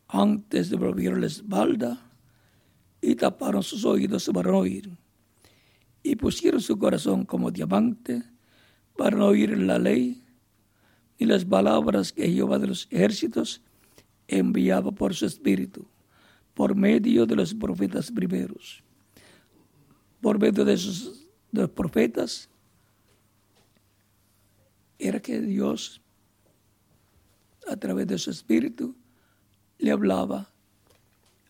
[0.07, 1.99] antes de volver la espalda
[3.01, 4.97] y taparon sus oídos para no oír,
[6.01, 8.23] y pusieron su corazón como diamante
[8.95, 10.23] para no oír la ley
[11.17, 13.61] y las palabras que Jehová de los ejércitos
[14.25, 15.85] enviaba por su espíritu
[16.57, 18.83] por medio de los profetas primeros.
[20.19, 22.49] Por medio de esos los profetas
[24.97, 26.01] era que Dios,
[27.67, 28.95] a través de su espíritu,
[29.77, 30.51] le hablaba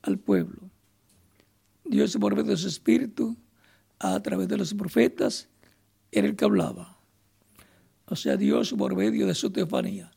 [0.01, 0.70] al pueblo.
[1.86, 3.38] Dios, por medio de su espíritu,
[3.99, 5.47] a través de los profetas,
[6.12, 7.00] era el que hablaba.
[8.08, 10.12] O sea, Dios por medio de su teofanía,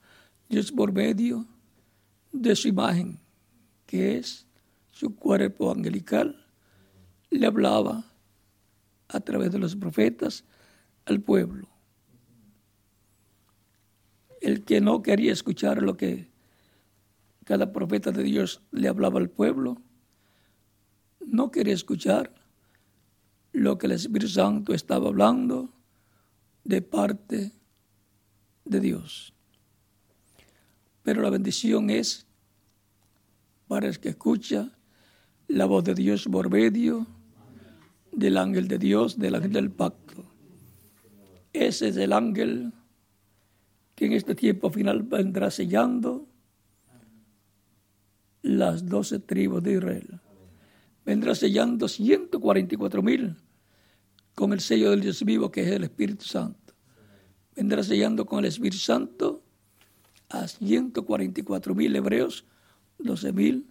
[0.49, 1.47] Dios por medio
[2.33, 3.21] de su imagen,
[3.87, 4.50] que es
[5.01, 6.47] su cuerpo angelical,
[7.31, 8.05] le hablaba
[9.09, 10.45] a través de los profetas
[11.07, 11.71] al pueblo.
[14.43, 16.29] El que no quería escuchar lo que
[17.47, 19.81] cada profeta de Dios le hablaba al pueblo,
[21.25, 22.35] no quería escuchar
[23.53, 25.73] lo que el Espíritu Santo estaba hablando
[26.63, 27.53] de parte
[28.67, 29.33] de Dios.
[31.03, 32.27] Pero la bendición es
[33.67, 34.77] para el que escucha
[35.51, 37.07] la voz de Dios por medio
[38.13, 40.25] del ángel de Dios, del ángel del pacto.
[41.53, 42.73] Ese es el ángel
[43.97, 46.29] que en este tiempo final vendrá sellando
[48.43, 50.21] las doce tribus de Israel.
[51.05, 53.37] Vendrá sellando 144 mil
[54.37, 56.75] con el sello del Dios vivo que es el Espíritu Santo.
[57.57, 59.43] Vendrá sellando con el Espíritu Santo
[60.29, 62.45] a 144 mil hebreos,
[62.99, 63.67] 12 mil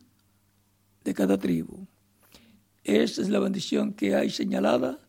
[1.04, 1.88] de cada tribu.
[2.84, 5.00] Esa es la bendición que hay señalada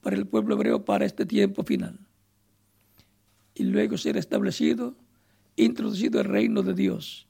[0.00, 1.98] para el pueblo hebreo para este tiempo final.
[3.54, 4.96] Y luego será establecido,
[5.56, 7.26] introducido el reino de Dios,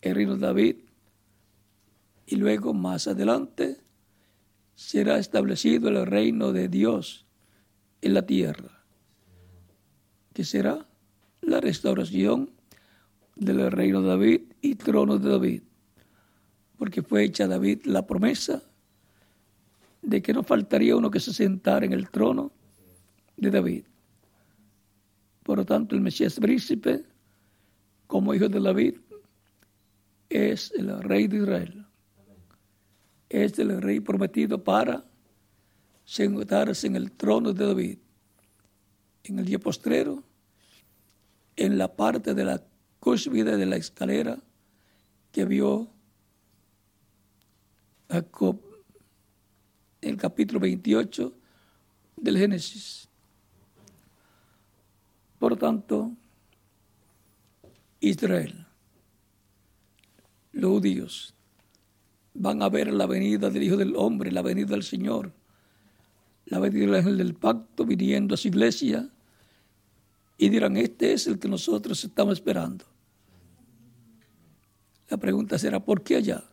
[0.00, 0.76] el reino de David,
[2.26, 3.78] y luego más adelante
[4.74, 7.26] será establecido el reino de Dios
[8.00, 8.84] en la tierra,
[10.32, 10.86] que será
[11.40, 12.50] la restauración
[13.36, 15.62] del reino de David y trono de David
[16.78, 18.62] porque fue hecha David la promesa
[20.02, 22.52] de que no faltaría uno que se sentara en el trono
[23.36, 23.84] de David.
[25.42, 27.04] Por lo tanto, el Mesías príncipe,
[28.06, 28.96] como hijo de David,
[30.28, 31.86] es el rey de Israel.
[33.28, 35.04] Es el rey prometido para
[36.04, 37.98] sentarse en el trono de David.
[39.24, 40.22] En el día postrero,
[41.56, 42.62] en la parte de la
[43.00, 44.38] cúspide de la escalera
[45.32, 45.93] que vio
[48.14, 48.60] Jacob
[50.00, 51.32] el capítulo 28
[52.16, 53.08] del Génesis.
[55.40, 56.12] Por tanto,
[57.98, 58.66] Israel,
[60.52, 61.34] los judíos,
[62.34, 65.32] van a ver la venida del Hijo del Hombre, la venida del Señor,
[66.46, 69.10] la venida del del pacto viniendo a su iglesia
[70.38, 72.84] y dirán, este es el que nosotros estamos esperando.
[75.08, 76.44] La pregunta será, ¿por qué allá?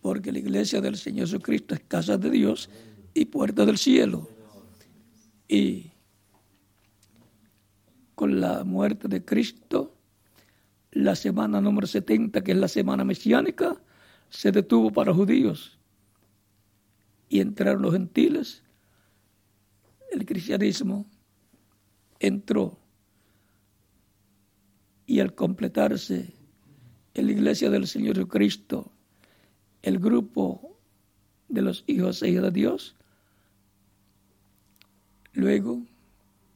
[0.00, 2.70] Porque la iglesia del Señor Jesucristo es casa de Dios
[3.14, 4.28] y puerta del cielo.
[5.48, 5.90] Y
[8.14, 9.96] con la muerte de Cristo,
[10.92, 13.80] la semana número 70, que es la semana mesiánica,
[14.28, 15.78] se detuvo para judíos
[17.28, 18.62] y entraron los gentiles.
[20.12, 21.06] El cristianismo
[22.18, 22.78] entró
[25.06, 26.34] y al completarse
[27.14, 28.92] en la iglesia del Señor Jesucristo,
[29.82, 30.78] el grupo
[31.48, 32.96] de los hijos e hijas de Dios,
[35.32, 35.82] luego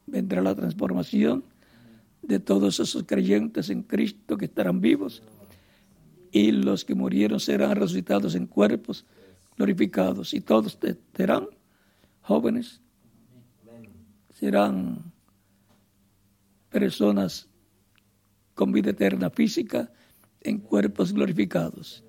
[0.07, 1.45] vendrá la transformación
[2.23, 5.23] de todos esos creyentes en Cristo que estarán vivos
[6.33, 9.05] y los que murieron serán resucitados en cuerpos
[9.57, 10.79] glorificados y todos
[11.17, 11.47] serán
[12.23, 12.81] jóvenes,
[14.31, 15.13] serán
[16.71, 17.49] personas
[18.55, 19.93] con vida eterna física
[20.41, 22.05] en cuerpos glorificados.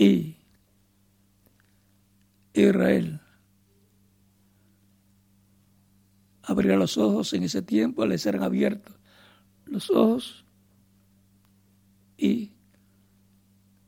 [0.00, 0.38] Y
[2.54, 3.20] Israel
[6.42, 8.96] abrirá los ojos en ese tiempo, le serán abiertos
[9.66, 10.46] los ojos
[12.16, 12.52] y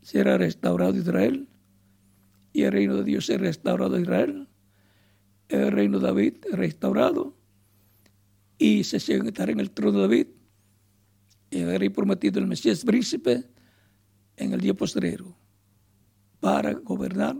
[0.03, 1.49] será restaurado Israel
[2.53, 4.49] y el reino de Dios será restaurado Israel,
[5.49, 7.35] el reino de David restaurado
[8.59, 10.27] y se sentará en el trono de David.
[11.49, 13.45] Y el rey prometido el Mesías príncipe
[14.37, 15.42] en el día postrero
[16.43, 17.37] para gobernar,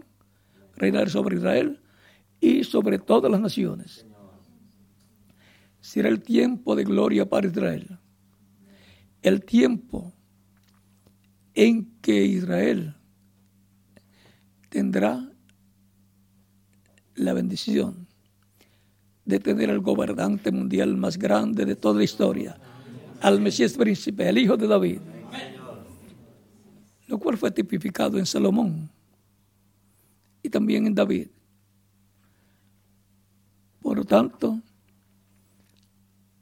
[0.77, 1.81] reinar sobre Israel
[2.39, 4.07] y sobre todas las naciones.
[5.81, 7.99] Será el tiempo de gloria para Israel.
[9.21, 10.13] El tiempo
[11.53, 12.95] en que Israel
[14.69, 15.29] tendrá
[17.17, 18.07] la bendición
[19.25, 22.57] de tener al gobernante mundial más grande de toda la historia,
[23.21, 25.01] al Mesías príncipe, el hijo de David,
[27.13, 28.89] lo cual fue tipificado en Salomón
[30.43, 31.29] y también en David.
[33.83, 34.59] Por lo tanto,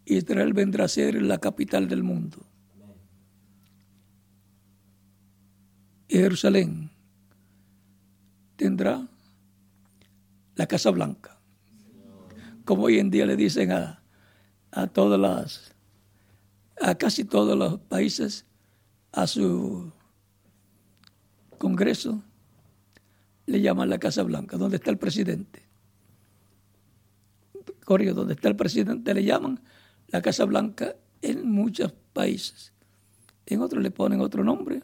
[0.04, 2.38] Israel vendrá a ser la capital del mundo.
[6.08, 6.88] Jerusalén
[8.54, 9.08] tendrá
[10.54, 11.36] la Casa Blanca
[12.64, 14.04] como hoy en día le dicen a,
[14.70, 15.74] a todas las,
[16.80, 18.46] a casi todos los países,
[19.10, 19.92] a su
[21.60, 22.24] Congreso,
[23.44, 25.62] le llaman la Casa Blanca, donde está el presidente.
[27.84, 29.60] Corrió, donde está el presidente le llaman
[30.08, 32.72] la Casa Blanca en muchos países.
[33.44, 34.82] En otros le ponen otro nombre,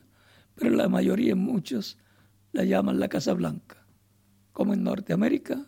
[0.54, 1.96] pero la mayoría en muchos
[2.52, 3.86] la llaman la Casa Blanca,
[4.52, 5.64] como en Norteamérica,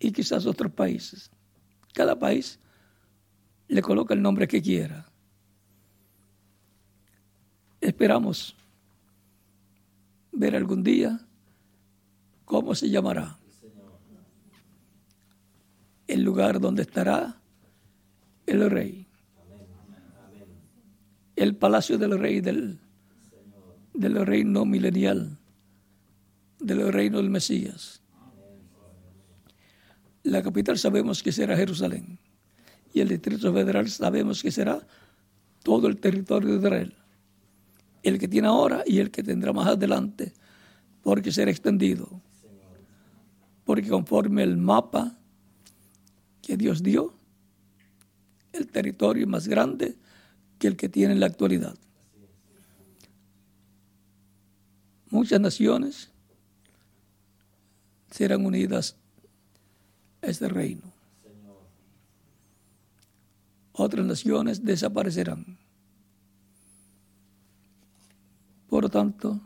[0.00, 1.30] y quizás otros países.
[1.94, 2.58] Cada país
[3.68, 5.06] le coloca el nombre que quiera.
[7.80, 8.56] Esperamos
[10.38, 11.20] ver algún día
[12.44, 13.38] cómo se llamará
[16.06, 17.40] el lugar donde estará
[18.46, 19.06] el rey.
[21.36, 22.78] El palacio del rey del,
[23.92, 25.38] del reino milenial,
[26.58, 28.00] del reino del Mesías.
[30.22, 32.18] La capital sabemos que será Jerusalén
[32.92, 34.86] y el Distrito Federal sabemos que será
[35.62, 36.97] todo el territorio de Israel.
[38.02, 40.32] El que tiene ahora y el que tendrá más adelante,
[41.02, 42.20] porque será extendido.
[43.64, 45.18] Porque conforme el mapa
[46.42, 47.14] que Dios dio,
[48.52, 49.96] el territorio es más grande
[50.58, 51.76] que el que tiene en la actualidad.
[55.10, 56.10] Muchas naciones
[58.10, 58.96] serán unidas
[60.22, 60.82] este reino.
[63.72, 65.58] Otras naciones desaparecerán.
[68.68, 69.40] Por tanto,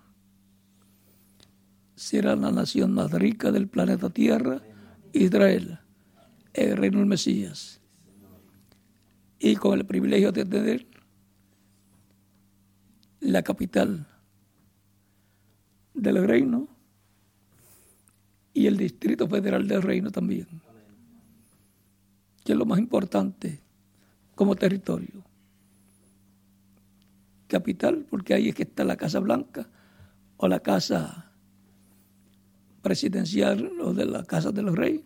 [1.95, 4.61] será la nación más rica del planeta Tierra,
[5.13, 5.79] Israel,
[6.53, 7.81] el reino del Mesías.
[9.39, 10.87] Y con el privilegio de tener
[13.21, 14.07] la capital
[15.95, 16.69] del reino
[18.53, 20.49] y el Distrito Federal del Reino también.
[22.45, 23.61] que es lo más importante
[24.35, 25.32] como territorio.
[27.53, 29.69] Capital, porque ahí es que está la Casa Blanca
[30.39, 31.35] o la Casa
[32.81, 35.03] Presidencial o de la Casa de los Reyes.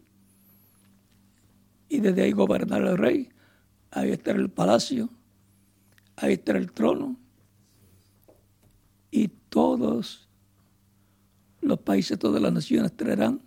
[1.89, 3.31] Y desde ahí gobernar el rey.
[3.91, 5.09] Ahí está el palacio,
[6.17, 7.17] ahí está el trono.
[9.11, 10.29] Y todos
[11.61, 13.41] los países, todas las naciones traerán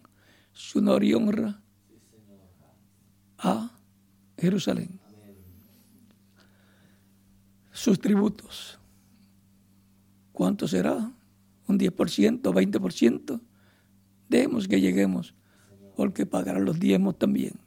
[0.51, 1.61] su honor y honra
[3.38, 3.71] a
[4.38, 4.99] Jerusalén.
[7.71, 8.78] Sus tributos.
[10.40, 11.11] ¿Cuánto será?
[11.68, 13.41] ¿Un 10%, 20%?
[14.30, 15.36] Dejemos que lleguemos,
[15.98, 17.60] porque pagarán los diezmos también.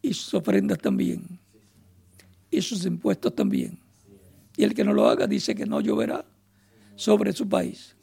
[0.00, 1.40] Y sus ofrendas también.
[2.52, 3.80] Y sus impuestos también.
[4.56, 6.24] Y el que no lo haga dice que no lloverá
[6.94, 7.96] sobre su país,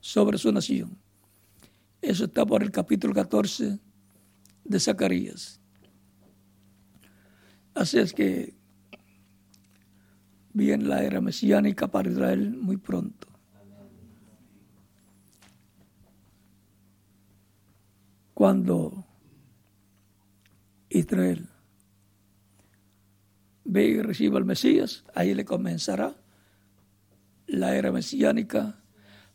[0.00, 0.96] sobre su nación.
[2.00, 3.78] Eso está por el capítulo 14
[4.64, 5.60] de Zacarías.
[7.74, 8.54] Así es que
[10.52, 13.28] viene la era mesiánica para Israel muy pronto.
[18.34, 19.06] Cuando
[20.88, 21.48] Israel
[23.64, 26.16] ve y reciba al Mesías, ahí le comenzará
[27.46, 28.82] la era mesiánica,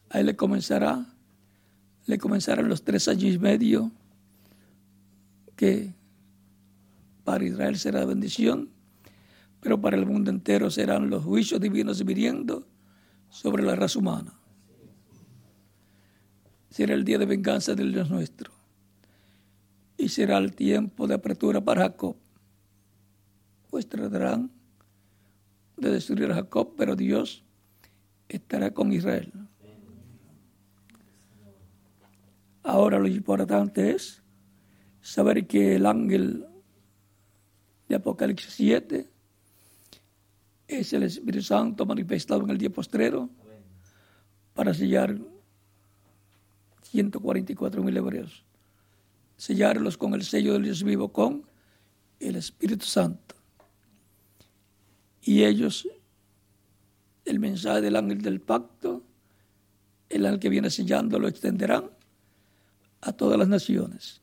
[0.10, 1.06] ahí le comenzará,
[2.06, 3.91] le comenzarán los tres años y medio
[5.56, 5.94] que
[7.23, 8.69] para Israel será bendición,
[9.61, 12.67] pero para el mundo entero serán los juicios divinos viniendo
[13.29, 14.34] sobre la raza humana.
[16.69, 18.51] Será el día de venganza del Dios nuestro.
[19.97, 22.15] Y será el tiempo de apertura para Jacob.
[23.69, 24.51] Pues tratarán
[25.75, 27.43] de destruir a Jacob, pero Dios
[28.29, 29.31] estará con Israel.
[32.63, 34.21] Ahora lo importante es
[35.01, 36.45] saber que el ángel
[37.88, 39.09] de Apocalipsis 7
[40.68, 43.30] es el Espíritu Santo manifestado en el día postrero
[44.53, 45.18] para sellar
[46.84, 48.44] 144 mil hebreos.
[49.38, 51.45] Sellarlos con el sello del Dios vivo, con
[52.19, 53.35] el Espíritu Santo.
[55.22, 55.88] Y ellos,
[57.26, 59.03] el mensaje del ángel del pacto,
[60.10, 61.91] el ángel que viene sellando, lo extenderán
[63.02, 64.22] a todas las naciones.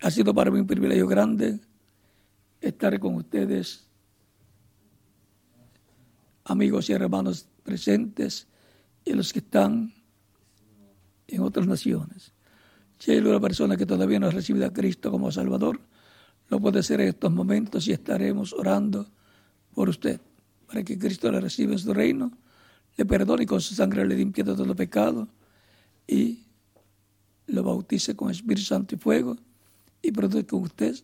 [0.00, 1.60] Ha sido para mí un privilegio grande
[2.60, 3.86] estar con ustedes,
[6.44, 8.46] amigos y hermanos presentes
[9.04, 9.92] y los que están
[11.26, 12.32] en otras naciones.
[12.98, 15.80] Si hay una persona que todavía no ha recibido a Cristo como Salvador,
[16.48, 19.06] lo puede hacer en estos momentos y estaremos orando
[19.74, 20.20] por usted,
[20.66, 22.32] para que Cristo le reciba en su reino,
[22.96, 25.28] le perdone y con su sangre le limpie de todo pecado
[26.06, 26.44] y
[27.46, 29.36] lo bautice con Espíritu Santo y fuego
[30.00, 30.96] y produce con usted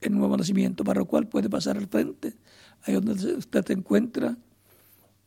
[0.00, 2.36] el nuevo nacimiento, para lo cual puede pasar al frente,
[2.82, 4.36] ahí donde usted se encuentra,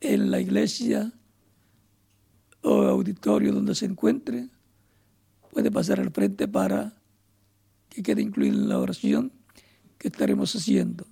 [0.01, 1.11] en la iglesia
[2.61, 4.49] o auditorio donde se encuentre,
[5.51, 6.93] puede pasar al frente para
[7.89, 9.31] que quede incluido en la oración
[9.97, 11.05] que estaremos haciendo.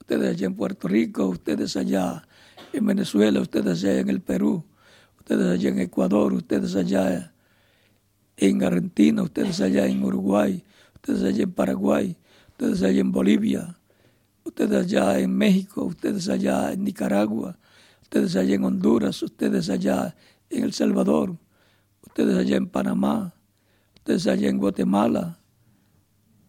[0.00, 2.26] Ustedes allá en Puerto Rico, ustedes allá
[2.72, 4.64] en Venezuela, ustedes allá en el Perú,
[5.18, 7.32] ustedes allá en Ecuador, ustedes allá
[8.36, 10.62] en Argentina, ustedes allá en Uruguay,
[10.94, 12.16] ustedes allá en Paraguay,
[12.50, 13.78] ustedes allá en Bolivia,
[14.44, 17.58] ustedes allá en México, ustedes allá en Nicaragua,
[18.02, 20.14] ustedes allá en Honduras, ustedes allá
[20.50, 21.36] en El Salvador,
[22.02, 23.34] ustedes allá en Panamá,
[23.96, 25.38] ustedes allá en Guatemala,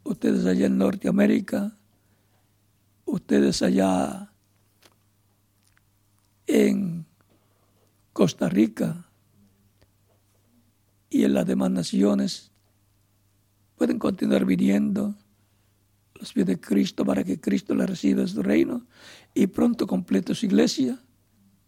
[0.03, 1.77] ustedes allá en Norteamérica,
[3.05, 4.31] ustedes allá
[6.47, 7.05] en
[8.13, 9.06] Costa Rica,
[11.09, 12.51] y en las demás naciones
[13.77, 15.15] pueden continuar viniendo
[16.15, 18.85] los pies de Cristo para que Cristo les reciba su reino
[19.33, 20.99] y pronto complete su iglesia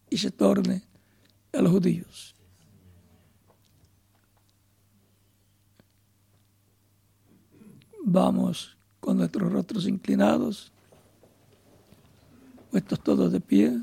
[0.09, 0.81] y se torne
[1.53, 2.35] a los judíos.
[8.03, 10.71] Vamos con nuestros rostros inclinados,
[12.71, 13.79] puestos todos de pie,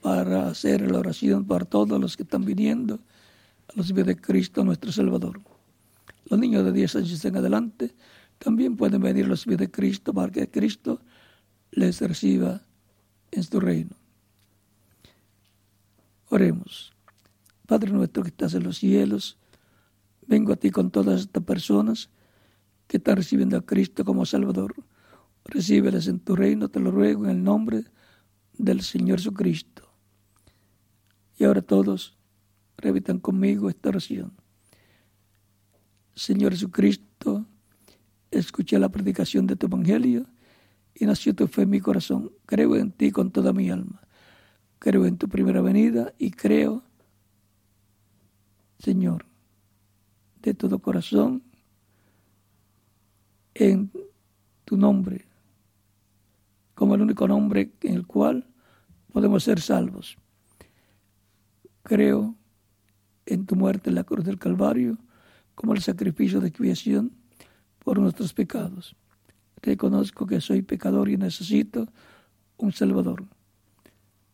[0.00, 2.98] para hacer la oración para todos los que están viniendo
[3.74, 5.40] los pies de Cristo nuestro Salvador.
[6.26, 7.94] Los niños de 10 años en adelante
[8.38, 11.00] también pueden venir los pies de Cristo para que Cristo
[11.70, 12.62] les reciba
[13.30, 13.96] en su reino.
[16.28, 16.92] Oremos.
[17.66, 19.38] Padre nuestro que estás en los cielos,
[20.26, 22.10] vengo a ti con todas estas personas
[22.86, 24.74] que están recibiendo a Cristo como Salvador.
[25.44, 27.84] Recíbeles en tu reino, te lo ruego en el nombre
[28.56, 29.88] del Señor Jesucristo.
[31.38, 32.16] Y ahora todos
[32.76, 34.32] repitan conmigo esta oración.
[36.14, 37.46] Señor Jesucristo,
[38.30, 40.26] escuché la predicación de tu evangelio
[40.94, 42.30] y nació tu fe en mi corazón.
[42.46, 44.00] Creo en ti con toda mi alma.
[44.78, 46.84] Creo en tu primera venida y creo,
[48.78, 49.26] Señor,
[50.42, 51.42] de todo corazón
[53.54, 53.90] en
[54.64, 55.26] tu nombre,
[56.74, 58.46] como el único nombre en el cual
[59.12, 60.16] podemos ser salvos.
[61.82, 62.36] Creo
[63.26, 64.98] en tu muerte en la cruz del Calvario
[65.54, 67.12] como el sacrificio de expiación
[67.78, 68.96] por nuestros pecados.
[69.62, 71.88] Reconozco que soy pecador y necesito
[72.56, 73.26] un Salvador.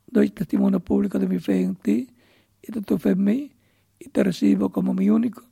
[0.07, 2.11] Doy testimonio público de mi fe en ti
[2.63, 3.53] y de tu fe en mí
[3.99, 5.43] y te recibo como mi único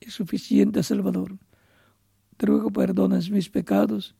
[0.00, 1.38] y suficiente Salvador.
[2.36, 4.14] Te ruego perdones mis pecados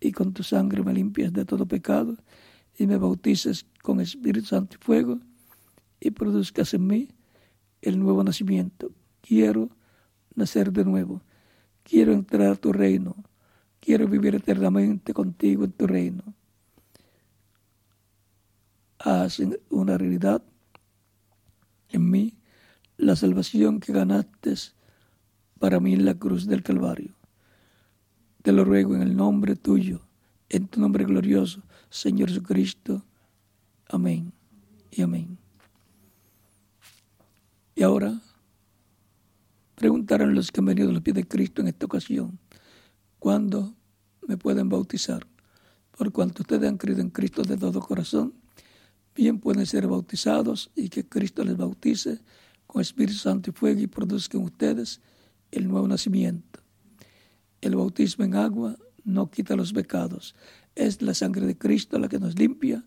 [0.00, 2.16] y con tu sangre me limpias de todo pecado
[2.76, 5.20] y me bautices con Espíritu Santo y fuego
[6.00, 7.08] y produzcas en mí
[7.82, 8.92] el nuevo nacimiento.
[9.20, 9.68] Quiero
[10.34, 11.22] nacer de nuevo.
[11.82, 13.16] Quiero entrar a tu reino.
[13.80, 16.22] Quiero vivir eternamente contigo en tu reino.
[18.98, 20.42] Haz una realidad
[21.88, 22.34] en mí
[22.96, 24.54] la salvación que ganaste
[25.58, 27.14] para mí en la cruz del Calvario.
[28.42, 30.06] Te lo ruego en el nombre tuyo,
[30.48, 33.04] en tu nombre glorioso, Señor Jesucristo.
[33.88, 34.32] Amén
[34.90, 35.41] y amén.
[37.82, 38.20] Y ahora
[39.74, 42.38] preguntaron los que han venido a los pies de Cristo en esta ocasión,
[43.18, 43.74] ¿cuándo
[44.28, 45.26] me pueden bautizar?
[45.90, 48.34] Por cuanto ustedes han creído en Cristo de todo corazón,
[49.16, 52.20] bien pueden ser bautizados y que Cristo les bautice
[52.68, 55.00] con Espíritu Santo y fuego y produzca en ustedes
[55.50, 56.60] el nuevo nacimiento.
[57.60, 60.36] El bautismo en agua no quita los pecados,
[60.76, 62.84] es la sangre de Cristo la que nos limpia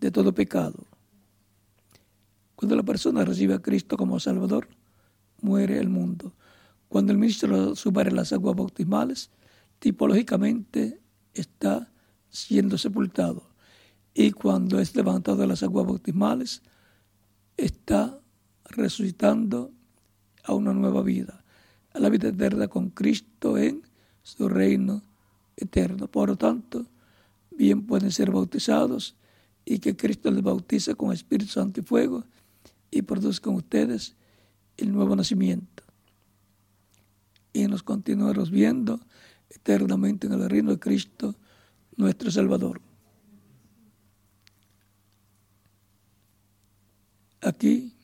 [0.00, 0.84] de todo pecado.
[2.56, 4.68] Cuando la persona recibe a Cristo como Salvador,
[5.42, 6.32] muere el mundo.
[6.88, 9.30] Cuando el ministro supera las aguas bautismales,
[9.78, 10.98] tipológicamente
[11.34, 11.92] está
[12.30, 13.50] siendo sepultado.
[14.14, 16.62] Y cuando es levantado de las aguas bautismales,
[17.58, 18.18] está
[18.64, 19.70] resucitando
[20.42, 21.44] a una nueva vida,
[21.92, 23.82] a la vida eterna con Cristo en
[24.22, 25.02] su reino
[25.56, 26.08] eterno.
[26.08, 26.86] Por lo tanto,
[27.50, 29.14] bien pueden ser bautizados
[29.66, 32.24] y que Cristo les bautice con Espíritu Santo y fuego
[32.90, 34.16] y produzcan ustedes
[34.76, 35.82] el nuevo nacimiento.
[37.52, 39.00] Y nos continuaremos viendo
[39.48, 41.34] eternamente en el reino de Cristo,
[41.96, 42.80] nuestro Salvador.
[47.40, 47.94] Aquí,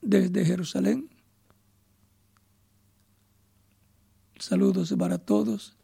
[0.00, 1.10] desde Jerusalén,
[4.38, 5.76] saludos para todos,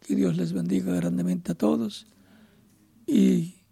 [0.00, 2.06] que Dios les bendiga grandemente a todos
[3.06, 3.63] y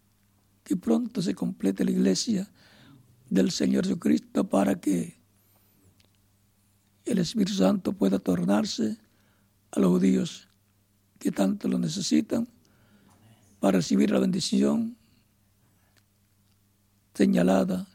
[0.64, 2.50] que pronto se complete la iglesia
[3.28, 5.20] del Señor Jesucristo para que
[7.04, 8.98] el Espíritu Santo pueda tornarse
[9.70, 10.48] a los judíos
[11.18, 12.48] que tanto lo necesitan
[13.60, 14.96] para recibir la bendición
[17.14, 17.86] señalada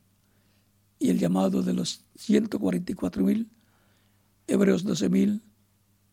[0.99, 3.49] y el llamado de los 144 mil,
[4.48, 5.41] hebreos 12 mil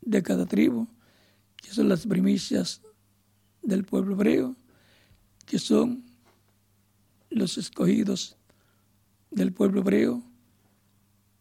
[0.01, 0.89] de cada tribu,
[1.57, 2.83] que son las primicias
[3.63, 4.57] del pueblo hebreo,
[5.47, 6.05] que son
[7.35, 8.37] los escogidos
[9.31, 10.23] del pueblo hebreo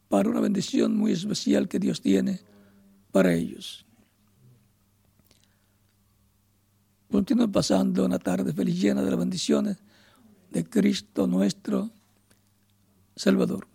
[0.09, 2.39] para una bendición muy especial que Dios tiene
[3.11, 3.85] para ellos.
[7.11, 9.77] Continúen pasando una tarde feliz llena de las bendiciones
[10.51, 11.91] de Cristo nuestro
[13.15, 13.72] Salvador.